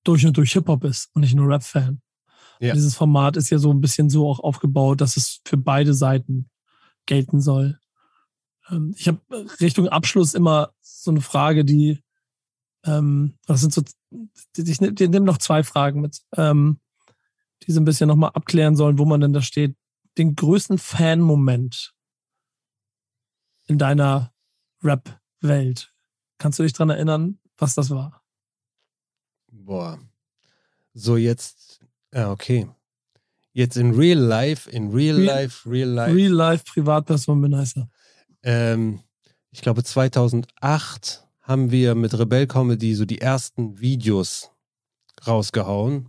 [0.04, 2.02] durch und durch Hip-Hop ist und nicht nur Rap-Fan.
[2.60, 2.74] Ja.
[2.74, 6.48] Dieses Format ist ja so ein bisschen so auch aufgebaut, dass es für beide Seiten
[7.06, 7.78] gelten soll.
[8.70, 9.20] Ähm, ich habe
[9.60, 12.02] Richtung Abschluss immer so eine Frage, die,
[12.84, 13.82] ähm, das sind so,
[14.56, 16.80] ich, nehme noch zwei Fragen mit, ähm,
[17.66, 19.76] die so ein bisschen nochmal abklären sollen, wo man denn da steht.
[20.18, 21.94] Den größten Fan-Moment
[23.66, 24.32] in deiner
[24.82, 25.91] Rap-Welt.
[26.42, 28.20] Kannst du dich dran erinnern, was das war?
[29.52, 30.00] Boah.
[30.92, 31.78] So jetzt,
[32.12, 32.68] ja, okay.
[33.52, 36.12] Jetzt in real life, in real, Real- life, real life.
[36.16, 37.88] Real Life Privatperson bin nicer.
[38.42, 39.04] Ähm,
[39.52, 44.50] ich glaube 2008 haben wir mit Rebell Comedy so die ersten Videos
[45.24, 46.08] rausgehauen.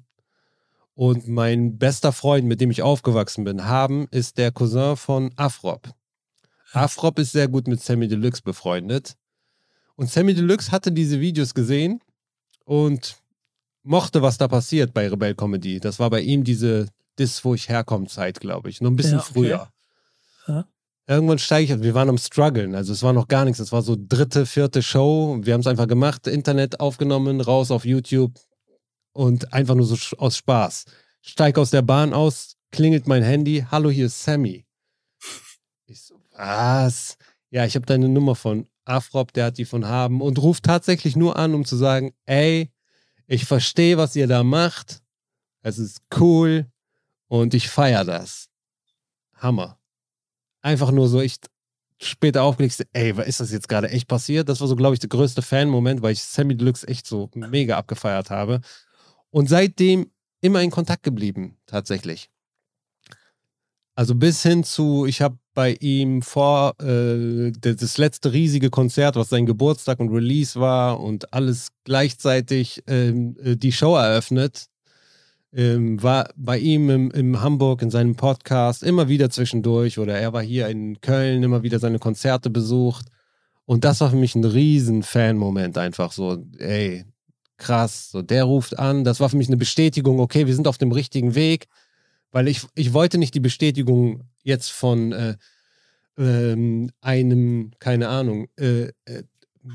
[0.95, 5.93] Und mein bester Freund, mit dem ich aufgewachsen bin, haben, ist der Cousin von Afrop.
[6.71, 9.15] Afrop ist sehr gut mit Sammy Deluxe befreundet.
[9.95, 12.01] Und Sammy Deluxe hatte diese Videos gesehen
[12.65, 13.17] und
[13.83, 15.79] mochte, was da passiert bei Rebell Comedy.
[15.79, 16.87] Das war bei ihm diese
[17.19, 18.81] Dis, wo ich herkomme, Zeit, glaube ich.
[18.81, 19.33] Nur ein bisschen Ja, okay.
[19.33, 19.69] früher.
[20.47, 20.65] Ja.
[21.05, 23.81] Irgendwann steige ich, wir waren am struggeln, also es war noch gar nichts, es war
[23.81, 28.39] so dritte, vierte Show, wir haben es einfach gemacht, Internet aufgenommen, raus auf YouTube
[29.11, 30.85] und einfach nur so aus Spaß.
[31.21, 34.65] Steig aus der Bahn aus, klingelt mein Handy, hallo, hier ist Sammy.
[35.87, 37.17] Ich so, was?
[37.49, 41.15] Ja, ich habe deine Nummer von Afrop, der hat die von Haben und ruft tatsächlich
[41.15, 42.71] nur an, um zu sagen, ey,
[43.27, 45.01] ich verstehe, was ihr da macht,
[45.61, 46.67] es ist cool
[47.27, 48.49] und ich feiere das.
[49.35, 49.79] Hammer
[50.63, 51.35] einfach nur so, ich
[52.01, 54.49] später aufgelegt, ey, was ist das jetzt gerade echt passiert?
[54.49, 57.77] Das war so, glaube ich, der größte Fan-Moment, weil ich Sammy Deluxe echt so mega
[57.77, 58.61] abgefeiert habe.
[59.29, 60.11] Und seitdem
[60.41, 62.29] immer in Kontakt geblieben, tatsächlich.
[63.95, 69.29] Also bis hin zu, ich habe bei ihm vor äh, das letzte riesige Konzert, was
[69.29, 74.67] sein Geburtstag und Release war und alles gleichzeitig ähm, äh, die Show eröffnet
[75.55, 80.33] ähm, war bei ihm im, im Hamburg in seinem Podcast immer wieder zwischendurch oder er
[80.33, 83.05] war hier in Köln immer wieder seine Konzerte besucht.
[83.65, 87.05] Und das war für mich ein riesen Fan-Moment einfach so, ey,
[87.57, 90.77] krass, so der ruft an, das war für mich eine Bestätigung, okay, wir sind auf
[90.77, 91.67] dem richtigen Weg,
[92.33, 95.37] weil ich, ich wollte nicht die Bestätigung jetzt von äh,
[96.17, 99.23] ähm, einem, keine Ahnung, äh, äh,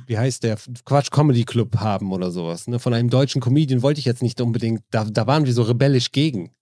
[0.06, 2.66] wie heißt der, Quatsch Comedy Club haben oder sowas.
[2.66, 2.78] Ne?
[2.78, 6.12] Von einem deutschen Comedian wollte ich jetzt nicht unbedingt, da, da waren wir so rebellisch
[6.12, 6.52] gegen.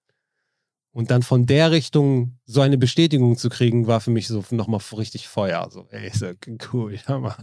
[0.92, 4.80] Und dann von der Richtung so eine Bestätigung zu kriegen, war für mich so nochmal
[4.96, 5.68] richtig Feuer.
[5.70, 6.32] So, ey, ist ja
[6.72, 7.36] cool, Hammer.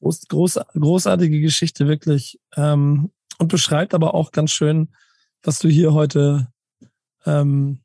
[0.00, 2.40] Groß, groß, großartige Geschichte, wirklich.
[2.56, 4.88] Ähm, und beschreibt aber auch ganz schön,
[5.42, 6.52] was du hier heute
[7.26, 7.80] ähm,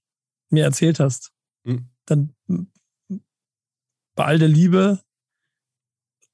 [0.49, 1.31] mir erzählt hast.
[1.63, 1.89] Mhm.
[2.05, 2.35] Dann
[4.15, 5.01] bei all der Liebe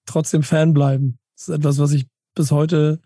[0.05, 1.19] trotzdem Fan bleiben.
[1.35, 3.01] Das ist etwas, was ich bis heute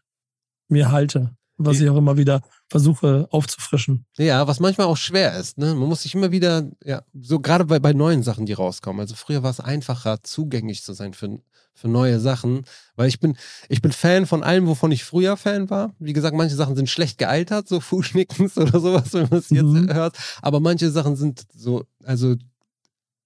[0.68, 1.36] mir halte.
[1.58, 4.06] Was ich auch immer wieder versuche aufzufrischen.
[4.18, 5.74] Ja, was manchmal auch schwer ist, ne?
[5.74, 9.00] Man muss sich immer wieder, ja, so gerade bei, bei neuen Sachen, die rauskommen.
[9.00, 11.40] Also früher war es einfacher, zugänglich zu sein für,
[11.76, 12.66] für neue Sachen.
[12.96, 13.38] Weil ich bin,
[13.70, 15.94] ich bin Fan von allem, wovon ich früher Fan war.
[16.00, 19.64] Wie gesagt, manche Sachen sind schlecht gealtert, so Fußschnickens oder sowas, wenn man es jetzt
[19.66, 19.94] Mhm.
[19.94, 20.18] hört.
[20.42, 22.36] Aber manche Sachen sind so, also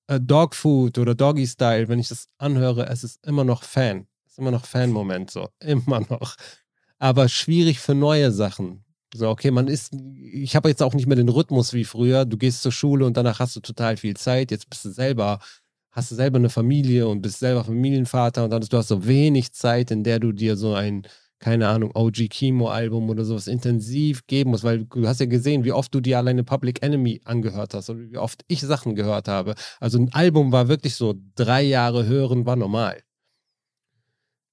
[0.07, 4.07] äh, Dogfood oder Doggy Style, wenn ich das anhöre, es ist immer noch Fan.
[4.25, 5.47] Es ist immer noch Fan-Moment, so.
[5.59, 6.35] Immer noch.
[6.97, 8.83] Aber schwierig für neue Sachen.
[9.13, 12.25] So, okay, man ist, ich habe jetzt auch nicht mehr den Rhythmus wie früher.
[12.25, 14.51] Du gehst zur Schule und danach hast du total viel Zeit.
[14.51, 15.39] Jetzt bist du selber,
[15.91, 19.07] hast du selber eine Familie und bist selber Familienvater und dann hast du hast so
[19.07, 21.03] wenig Zeit, in der du dir so ein,
[21.39, 25.71] keine Ahnung, OG Chemo-Album oder sowas intensiv geben musst, weil du hast ja gesehen, wie
[25.71, 29.55] oft du dir alleine Public Enemy angehört hast oder wie oft ich Sachen gehört habe.
[29.79, 33.01] Also ein Album war wirklich so drei Jahre hören war normal.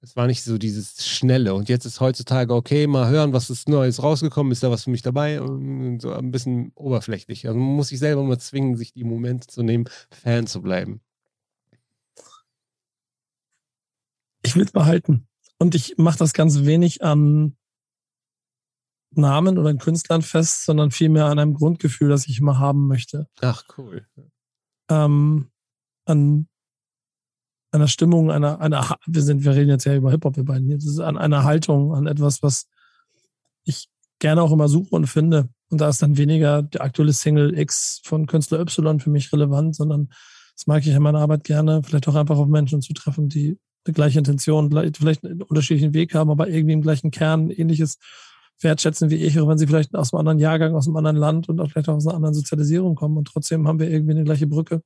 [0.03, 1.55] Es war nicht so dieses Schnelle.
[1.55, 4.91] Und jetzt ist heutzutage, okay, mal hören, was ist Neues rausgekommen, ist da was für
[4.91, 5.41] mich dabei?
[5.41, 7.47] Und so ein bisschen oberflächlich.
[7.49, 11.01] Also man muss sich selber mal zwingen, sich die Momente zu nehmen, Fan zu bleiben.
[14.57, 15.29] Ich will es behalten.
[15.59, 17.59] Und ich mache das ganz wenig an
[19.11, 23.29] Namen oder an Künstlern fest, sondern vielmehr an einem Grundgefühl, das ich immer haben möchte.
[23.43, 24.07] Ach, cool.
[24.89, 25.51] ähm,
[26.07, 26.49] an
[27.71, 30.77] einer Stimmung, einer, einer, wir sind, wir reden jetzt ja über Hip-Hop, wir beiden hier,
[30.77, 32.67] das ist an einer Haltung, an etwas, was
[33.65, 33.91] ich
[34.21, 35.51] gerne auch immer suche und finde.
[35.69, 39.77] Und da ist dann weniger der aktuelle Single X von Künstler Y für mich relevant,
[39.77, 40.09] sondern
[40.55, 43.59] das mag ich in meiner Arbeit gerne, vielleicht auch einfach auf Menschen zu treffen, die
[43.87, 47.99] die gleiche Intention, vielleicht einen unterschiedlichen Weg haben, aber irgendwie im gleichen Kern ähnliches
[48.61, 51.49] wertschätzen wie ich, auch wenn sie vielleicht aus einem anderen Jahrgang, aus einem anderen Land
[51.49, 53.17] und auch vielleicht auch aus einer anderen Sozialisierung kommen.
[53.17, 54.83] Und trotzdem haben wir irgendwie eine gleiche Brücke.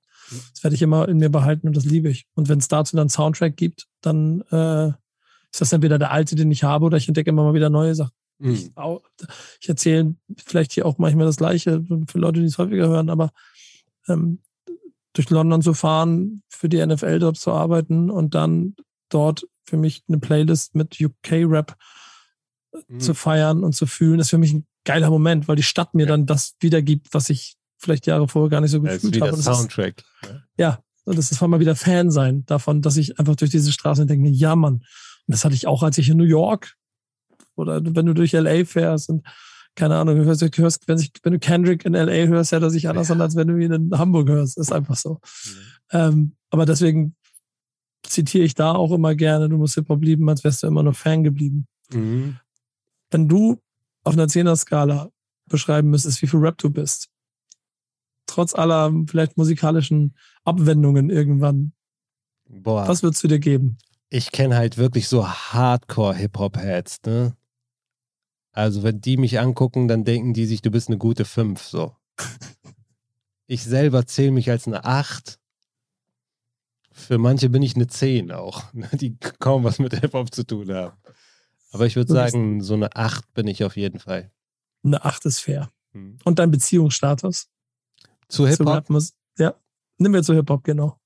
[0.52, 2.26] Das werde ich immer in mir behalten und das liebe ich.
[2.34, 4.88] Und wenn es dazu dann Soundtrack gibt, dann äh,
[5.52, 7.94] ist das entweder der alte, den ich habe, oder ich entdecke immer mal wieder neue
[7.94, 8.12] Sachen.
[8.38, 8.52] Mhm.
[8.54, 8.70] Ich,
[9.60, 13.30] ich erzähle vielleicht hier auch manchmal das Gleiche für Leute, die es häufiger hören, aber
[14.08, 14.40] ähm,
[15.12, 18.76] durch London zu fahren, für die NFL dort zu arbeiten und dann
[19.10, 21.76] dort für mich eine Playlist mit UK-Rap
[22.88, 23.00] Mhm.
[23.00, 26.06] zu feiern und zu fühlen, ist für mich ein geiler Moment, weil die Stadt mir
[26.06, 29.32] dann das wiedergibt, was ich vielleicht Jahre vorher gar nicht so gefühlt wie habe.
[29.32, 30.04] das ist, Soundtrack.
[30.56, 34.06] ja, und das ist mal wieder Fan sein davon, dass ich einfach durch diese Straße
[34.06, 34.74] denke, ja Mann.
[34.74, 34.84] Und
[35.26, 36.76] das hatte ich auch, als ich in New York
[37.56, 39.26] oder wenn du durch LA fährst und
[39.74, 42.88] keine Ahnung, hörst, hörst wenn, ich, wenn du Kendrick in LA hörst, hört er sich
[42.88, 44.58] anders an, als wenn du ihn in Hamburg hörst.
[44.58, 45.20] Ist einfach so.
[45.90, 47.16] Ähm, aber deswegen
[48.02, 50.94] zitiere ich da auch immer gerne, du musst Hip-Hop lieben, als wärst du immer nur
[50.94, 51.66] Fan geblieben.
[51.92, 52.38] Mhm.
[53.10, 53.60] Wenn du
[54.04, 55.10] auf einer Zehner-Skala
[55.46, 57.08] beschreiben müsstest, wie viel Rap du bist,
[58.26, 61.72] trotz aller vielleicht musikalischen Abwendungen irgendwann,
[62.48, 62.86] Boah.
[62.88, 63.78] was würdest du dir geben?
[64.10, 67.36] ich kenne halt wirklich so Hardcore-Hip-Hop-Heads, ne?
[68.52, 71.96] Also, wenn die mich angucken, dann denken die sich, du bist eine gute 5, so.
[73.46, 75.39] Ich selber zähle mich als eine 8.
[77.00, 80.72] Für manche bin ich eine 10 auch, ne, die kaum was mit Hip-Hop zu tun
[80.72, 80.96] haben.
[81.72, 84.30] Aber ich würde sagen, so eine 8 bin ich auf jeden Fall.
[84.84, 85.70] Eine 8 ist fair.
[85.92, 86.18] Hm.
[86.24, 87.48] Und dein Beziehungsstatus
[88.28, 88.86] Zu Hip-Hop?
[89.38, 89.54] Ja,
[89.98, 90.98] nimm wir zu Hip-Hop, genau.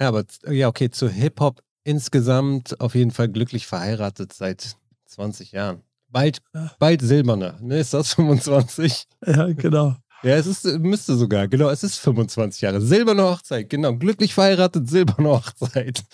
[0.00, 4.76] Ja, aber ja, okay, zu Hip-Hop insgesamt auf jeden Fall glücklich verheiratet seit
[5.06, 5.82] 20 Jahren.
[6.08, 6.74] Bald, Ja.
[6.78, 7.78] bald silberner, ne?
[7.78, 9.06] Ist das 25?
[9.26, 9.96] Ja, genau.
[10.22, 12.80] Ja, es ist, müsste sogar, genau, es ist 25 Jahre.
[12.80, 13.94] Silberne Hochzeit, genau.
[13.96, 16.04] Glücklich verheiratet, silberne Hochzeit.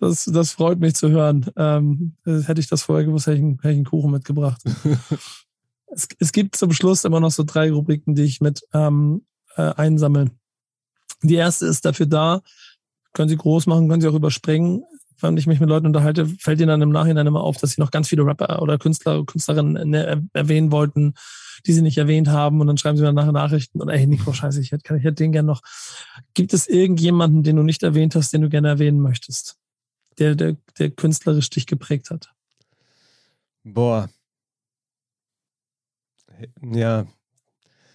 [0.00, 1.46] Das, das freut mich zu hören.
[1.56, 4.60] Ähm, äh, hätte ich das vorher gewusst, hätte ich, einen- hätte ich einen Kuchen mitgebracht.
[5.94, 9.24] es, es gibt zum Schluss immer noch so drei Rubriken, die ich mit ähm,
[9.56, 10.30] äh, einsammle.
[11.22, 12.42] Die erste ist dafür da,
[13.12, 14.82] können Sie groß machen, können Sie auch überspringen.
[15.20, 17.80] Wenn ich mich mit Leuten unterhalte, fällt Ihnen dann im Nachhinein immer auf, dass Sie
[17.80, 21.14] noch ganz viele Rapper oder Künstler, Künstlerinnen ne, erwähnen wollten,
[21.66, 22.60] die Sie nicht erwähnt haben.
[22.60, 25.14] Und dann schreiben Sie mir nachher Nachrichten und ey, Nico, scheiße, ich hätte, ich hätte
[25.14, 25.62] den gern noch.
[26.34, 29.56] Gibt es irgendjemanden, den du nicht erwähnt hast, den du gerne erwähnen möchtest?
[30.18, 32.32] Der, der, der künstlerisch dich geprägt hat?
[33.64, 34.08] Boah.
[36.62, 37.06] Ja.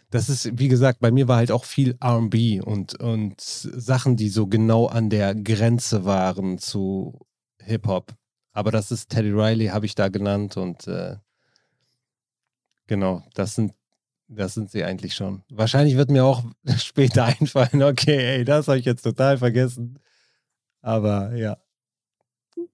[0.09, 4.29] Das ist, wie gesagt, bei mir war halt auch viel RB und, und Sachen, die
[4.29, 7.27] so genau an der Grenze waren zu
[7.61, 8.13] Hip-Hop.
[8.53, 11.17] Aber das ist Teddy Riley, habe ich da genannt und äh,
[12.87, 13.73] genau, das sind,
[14.27, 15.43] das sind sie eigentlich schon.
[15.49, 16.43] Wahrscheinlich wird mir auch
[16.77, 19.99] später einfallen, okay, ey, das habe ich jetzt total vergessen.
[20.81, 21.57] Aber ja.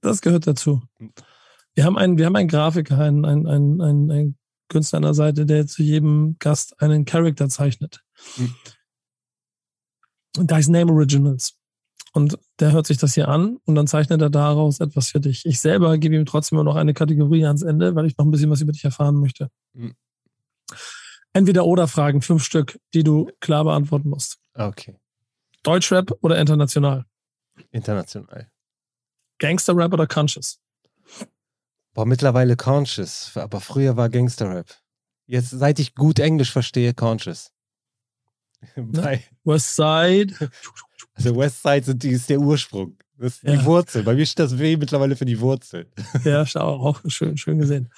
[0.02, 0.82] Das gehört dazu.
[1.76, 3.48] Wir haben einen, wir haben einen Grafiker, einen, einen,
[3.82, 4.38] einen, einen,
[4.70, 8.02] Künstler an der Seite, der zu jedem Gast einen Charakter zeichnet.
[8.38, 8.56] Mhm.
[10.38, 11.60] Und da ist Name Originals.
[12.14, 15.46] Und der hört sich das hier an und dann zeichnet er daraus etwas für dich.
[15.46, 18.32] Ich selber gebe ihm trotzdem immer noch eine Kategorie ans Ende, weil ich noch ein
[18.32, 19.50] bisschen was über dich erfahren möchte.
[19.74, 19.96] Mhm.
[21.34, 24.38] Entweder oder Fragen, fünf Stück, die du klar beantworten musst.
[24.54, 24.96] Okay.
[25.64, 27.06] Deutschrap oder international?
[27.72, 28.50] International.
[29.40, 30.60] Gangsterrap oder Conscious?
[31.94, 34.68] Boah, mittlerweile conscious, aber früher war Gangsterrap.
[35.26, 37.52] Jetzt, seit ich gut Englisch verstehe, conscious.
[38.76, 40.34] Bei, Westside?
[41.14, 42.98] also Westside sind die, ist der Ursprung.
[43.18, 43.56] Das ist Ja.
[43.56, 44.04] die Wurzel.
[44.04, 45.88] Bei mir steht das W mittlerweile für die Wurzel.
[46.24, 47.92] Ja, schau, auch schön, schön gesehen.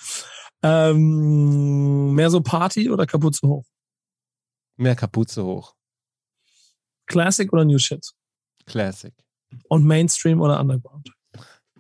[0.66, 3.66] Ähm, mehr so Party oder Kapuze hoch?
[4.78, 5.76] Mehr Kapuze hoch.
[7.06, 8.10] Classic oder New Shit?
[8.66, 9.14] Classic.
[9.70, 11.12] Und Mainstream oder Underground?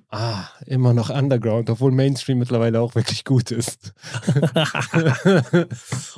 [0.09, 3.93] Ah, immer noch Underground, obwohl Mainstream mittlerweile auch wirklich gut ist.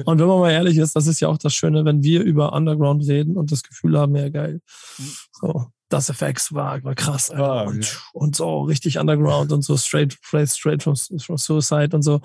[0.05, 2.51] und wenn man mal ehrlich ist, das ist ja auch das Schöne, wenn wir über
[2.51, 4.59] Underground reden und das Gefühl haben, ja geil.
[5.31, 7.31] So, das FX war, war krass.
[7.31, 7.43] Alter.
[7.43, 7.97] Ah, und, ja.
[8.11, 12.19] und so richtig Underground und so straight, straight, straight from, from Suicide und so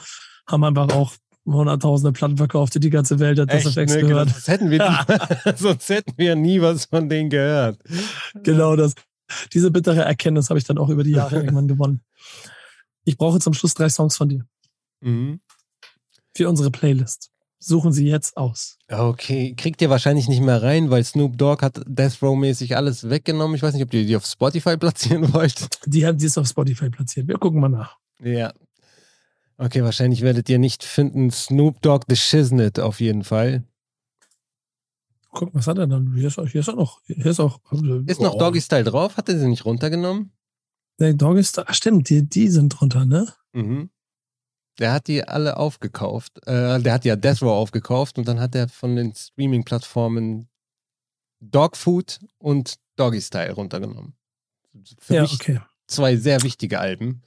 [0.49, 1.13] haben einfach auch
[1.45, 4.01] hunderttausende Platten verkauft, die die ganze Welt hat das Echt, ne?
[4.03, 4.29] gehört.
[4.31, 7.79] Sonst hätten, wir nie, sonst hätten wir nie was von denen gehört.
[8.43, 8.95] Genau das.
[9.53, 12.03] Diese bittere Erkenntnis habe ich dann auch über die Jahre irgendwann gewonnen.
[13.05, 14.45] Ich brauche zum Schluss drei Songs von dir
[15.01, 15.41] Mhm.
[16.37, 17.31] für unsere Playlist.
[17.59, 18.77] Suchen Sie jetzt aus.
[18.89, 23.09] Okay, kriegt ihr wahrscheinlich nicht mehr rein, weil Snoop Dogg hat Death Row mäßig alles
[23.09, 23.57] weggenommen.
[23.57, 25.69] Ich weiß nicht, ob ihr die auf Spotify platzieren wollt.
[25.87, 27.27] Die haben die ist auf Spotify platziert.
[27.29, 27.97] Wir gucken mal nach.
[28.21, 28.53] Ja.
[29.63, 31.31] Okay, wahrscheinlich werdet ihr nicht finden.
[31.31, 33.63] Snoop Dogg The Shiznit auf jeden Fall.
[35.31, 36.15] Guck, was hat er dann?
[36.17, 37.01] Hier ist auch, hier ist noch.
[37.07, 37.61] Hier ist auch.
[38.07, 38.39] Ist noch Oh.
[38.39, 39.17] Doggy Style drauf?
[39.17, 40.33] Hat er sie nicht runtergenommen?
[40.99, 41.67] Nee, Doggy Style.
[41.69, 43.33] Ach, stimmt, die, die sind drunter, ne?
[43.53, 43.91] Mhm.
[44.81, 46.45] Der hat die alle aufgekauft.
[46.45, 50.49] Äh, der hat ja Death Row aufgekauft und dann hat er von den Streaming-Plattformen
[51.39, 54.17] Dogfood und Doggy Style runtergenommen.
[54.99, 55.61] Für ja, mich okay.
[55.87, 57.23] zwei sehr wichtige Alben.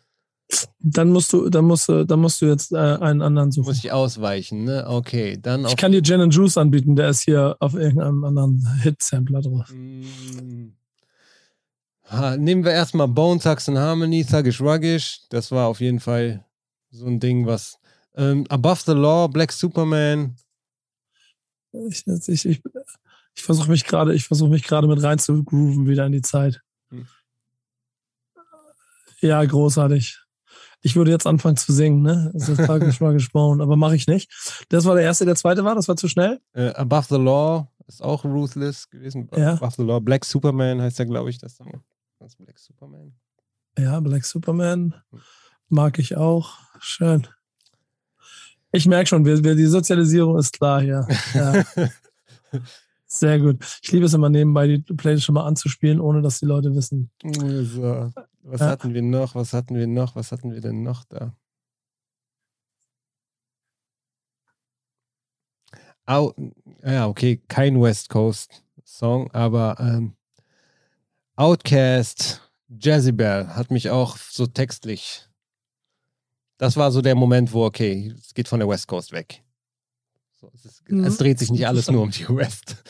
[0.80, 3.68] Dann musst du, dann musst du, dann musst du jetzt äh, einen anderen suchen.
[3.68, 4.86] Muss ich ausweichen, ne?
[4.88, 5.66] Okay, dann.
[5.66, 9.72] Ich kann dir Gin and Juice anbieten, der ist hier auf irgendeinem anderen Hit-Sampler drauf.
[9.74, 10.74] Mm.
[12.12, 15.22] Ha, nehmen wir erstmal Bone Thugs and Harmony, Thuggish Ruggish.
[15.30, 16.46] Das war auf jeden Fall
[16.92, 17.80] so ein Ding, was.
[18.16, 20.36] Ähm, Above the Law, Black Superman.
[21.90, 22.62] Ich, ich, ich,
[23.34, 26.22] ich versuche mich gerade, ich versuche mich gerade mit rein zu grooven wieder in die
[26.22, 26.62] Zeit.
[26.90, 27.08] Hm.
[29.20, 30.20] Ja, großartig.
[30.82, 32.32] Ich würde jetzt anfangen zu singen, ne?
[32.34, 34.32] Das ist tragisch mal gesprochen, aber mache ich nicht.
[34.70, 36.40] Das war der erste, der zweite war, das war zu schnell.
[36.54, 39.30] Äh, Above the Law ist auch Ruthless gewesen.
[39.36, 39.54] Ja.
[39.54, 41.84] Above the Law, Black Superman heißt ja, glaube ich, das Song.
[42.20, 43.14] Das ist Black Superman.
[43.78, 44.94] Ja, Black Superman
[45.70, 46.58] mag ich auch.
[46.80, 47.28] Schön.
[48.72, 51.08] Ich merke schon, wir, wir, die Sozialisierung ist klar hier.
[51.34, 51.64] Ja.
[53.08, 53.64] Sehr gut.
[53.82, 57.12] Ich liebe es immer nebenbei, die Playlist schon mal anzuspielen, ohne dass die Leute wissen.
[57.24, 58.12] So.
[58.48, 58.68] Was Ja.
[58.68, 59.34] hatten wir noch?
[59.34, 60.16] Was hatten wir noch?
[60.16, 61.36] Was hatten wir denn noch da?
[66.06, 66.34] Au,
[66.84, 70.16] ja, okay, kein West Coast Song, aber ähm,
[71.36, 75.28] Outcast, Jezebel hat mich auch so textlich.
[76.58, 79.44] Das war so der Moment, wo, okay, es geht von der West Coast weg.
[80.34, 81.04] So, es, ist, Mhm.
[81.04, 82.84] es dreht sich nicht alles nur um die West.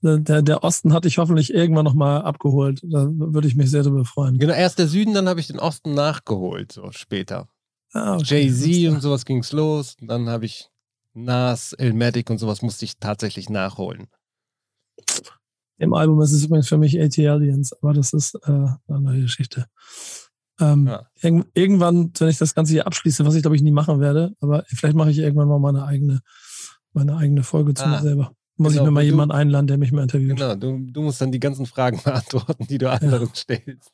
[0.00, 2.80] Der, der Osten hatte ich hoffentlich irgendwann nochmal abgeholt.
[2.84, 4.38] Da würde ich mich sehr darüber freuen.
[4.38, 7.48] Genau, erst der Süden, dann habe ich den Osten nachgeholt, so später.
[7.92, 8.46] Ah, okay.
[8.46, 9.96] Jay-Z und sowas ging's los.
[10.00, 10.70] Dann habe ich
[11.14, 14.06] Nas, Elmatic und sowas musste ich tatsächlich nachholen.
[15.78, 19.20] Im Album ist es übrigens für mich AT Aliens, aber das ist äh, eine andere
[19.20, 19.66] Geschichte.
[20.60, 21.06] Ähm, Ja.
[21.22, 24.34] irg irgendwann, wenn ich das Ganze hier abschließe, was ich glaube ich nie machen werde,
[24.40, 26.20] aber vielleicht mache ich irgendwann mal meine eigene,
[26.92, 28.32] meine eigene Folge zu Ah, mir selber.
[28.58, 30.36] Muss genau, ich mir mal jemanden einladen, der mich mal interviewt.
[30.36, 33.92] Genau, du, du musst dann die ganzen Fragen beantworten, die du anderen stellst.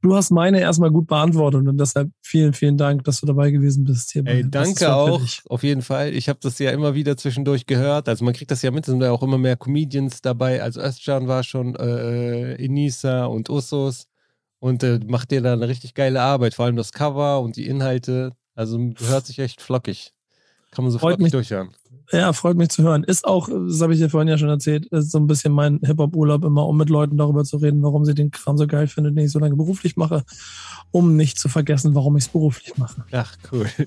[0.00, 3.84] Du hast meine erstmal gut beantwortet und deshalb vielen, vielen Dank, dass du dabei gewesen
[3.84, 4.10] bist.
[4.12, 6.14] Hier Ey, danke auch, auf jeden Fall.
[6.14, 8.08] Ich habe das ja immer wieder zwischendurch gehört.
[8.08, 10.62] Also man kriegt das ja mit, es sind ja auch immer mehr Comedians dabei.
[10.62, 14.08] Also Özcan war schon, äh, Enisa und Usos
[14.58, 17.66] und äh, macht dir da eine richtig geile Arbeit, vor allem das Cover und die
[17.66, 18.32] Inhalte.
[18.54, 20.12] Also hört sich echt flockig.
[20.70, 21.32] Kann man so Freut flockig mich.
[21.32, 21.70] durchhören.
[22.12, 23.04] Ja, freut mich zu hören.
[23.04, 25.78] Ist auch, das habe ich dir vorhin ja schon erzählt, ist so ein bisschen mein
[25.84, 29.14] Hip-Hop-Urlaub immer, um mit Leuten darüber zu reden, warum sie den Kram so geil finden,
[29.14, 30.24] den ich so lange beruflich mache,
[30.90, 33.04] um nicht zu vergessen, warum ich es beruflich mache.
[33.12, 33.66] Ach, cool.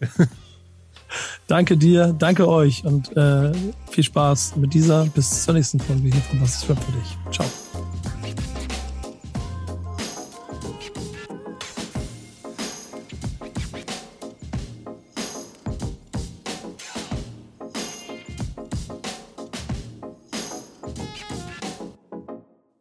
[1.48, 3.52] Danke dir, danke euch und äh,
[3.92, 5.06] viel Spaß mit dieser.
[5.06, 7.18] Bis zur nächsten Folge hier von Was ist Rap für dich.
[7.32, 7.46] Ciao.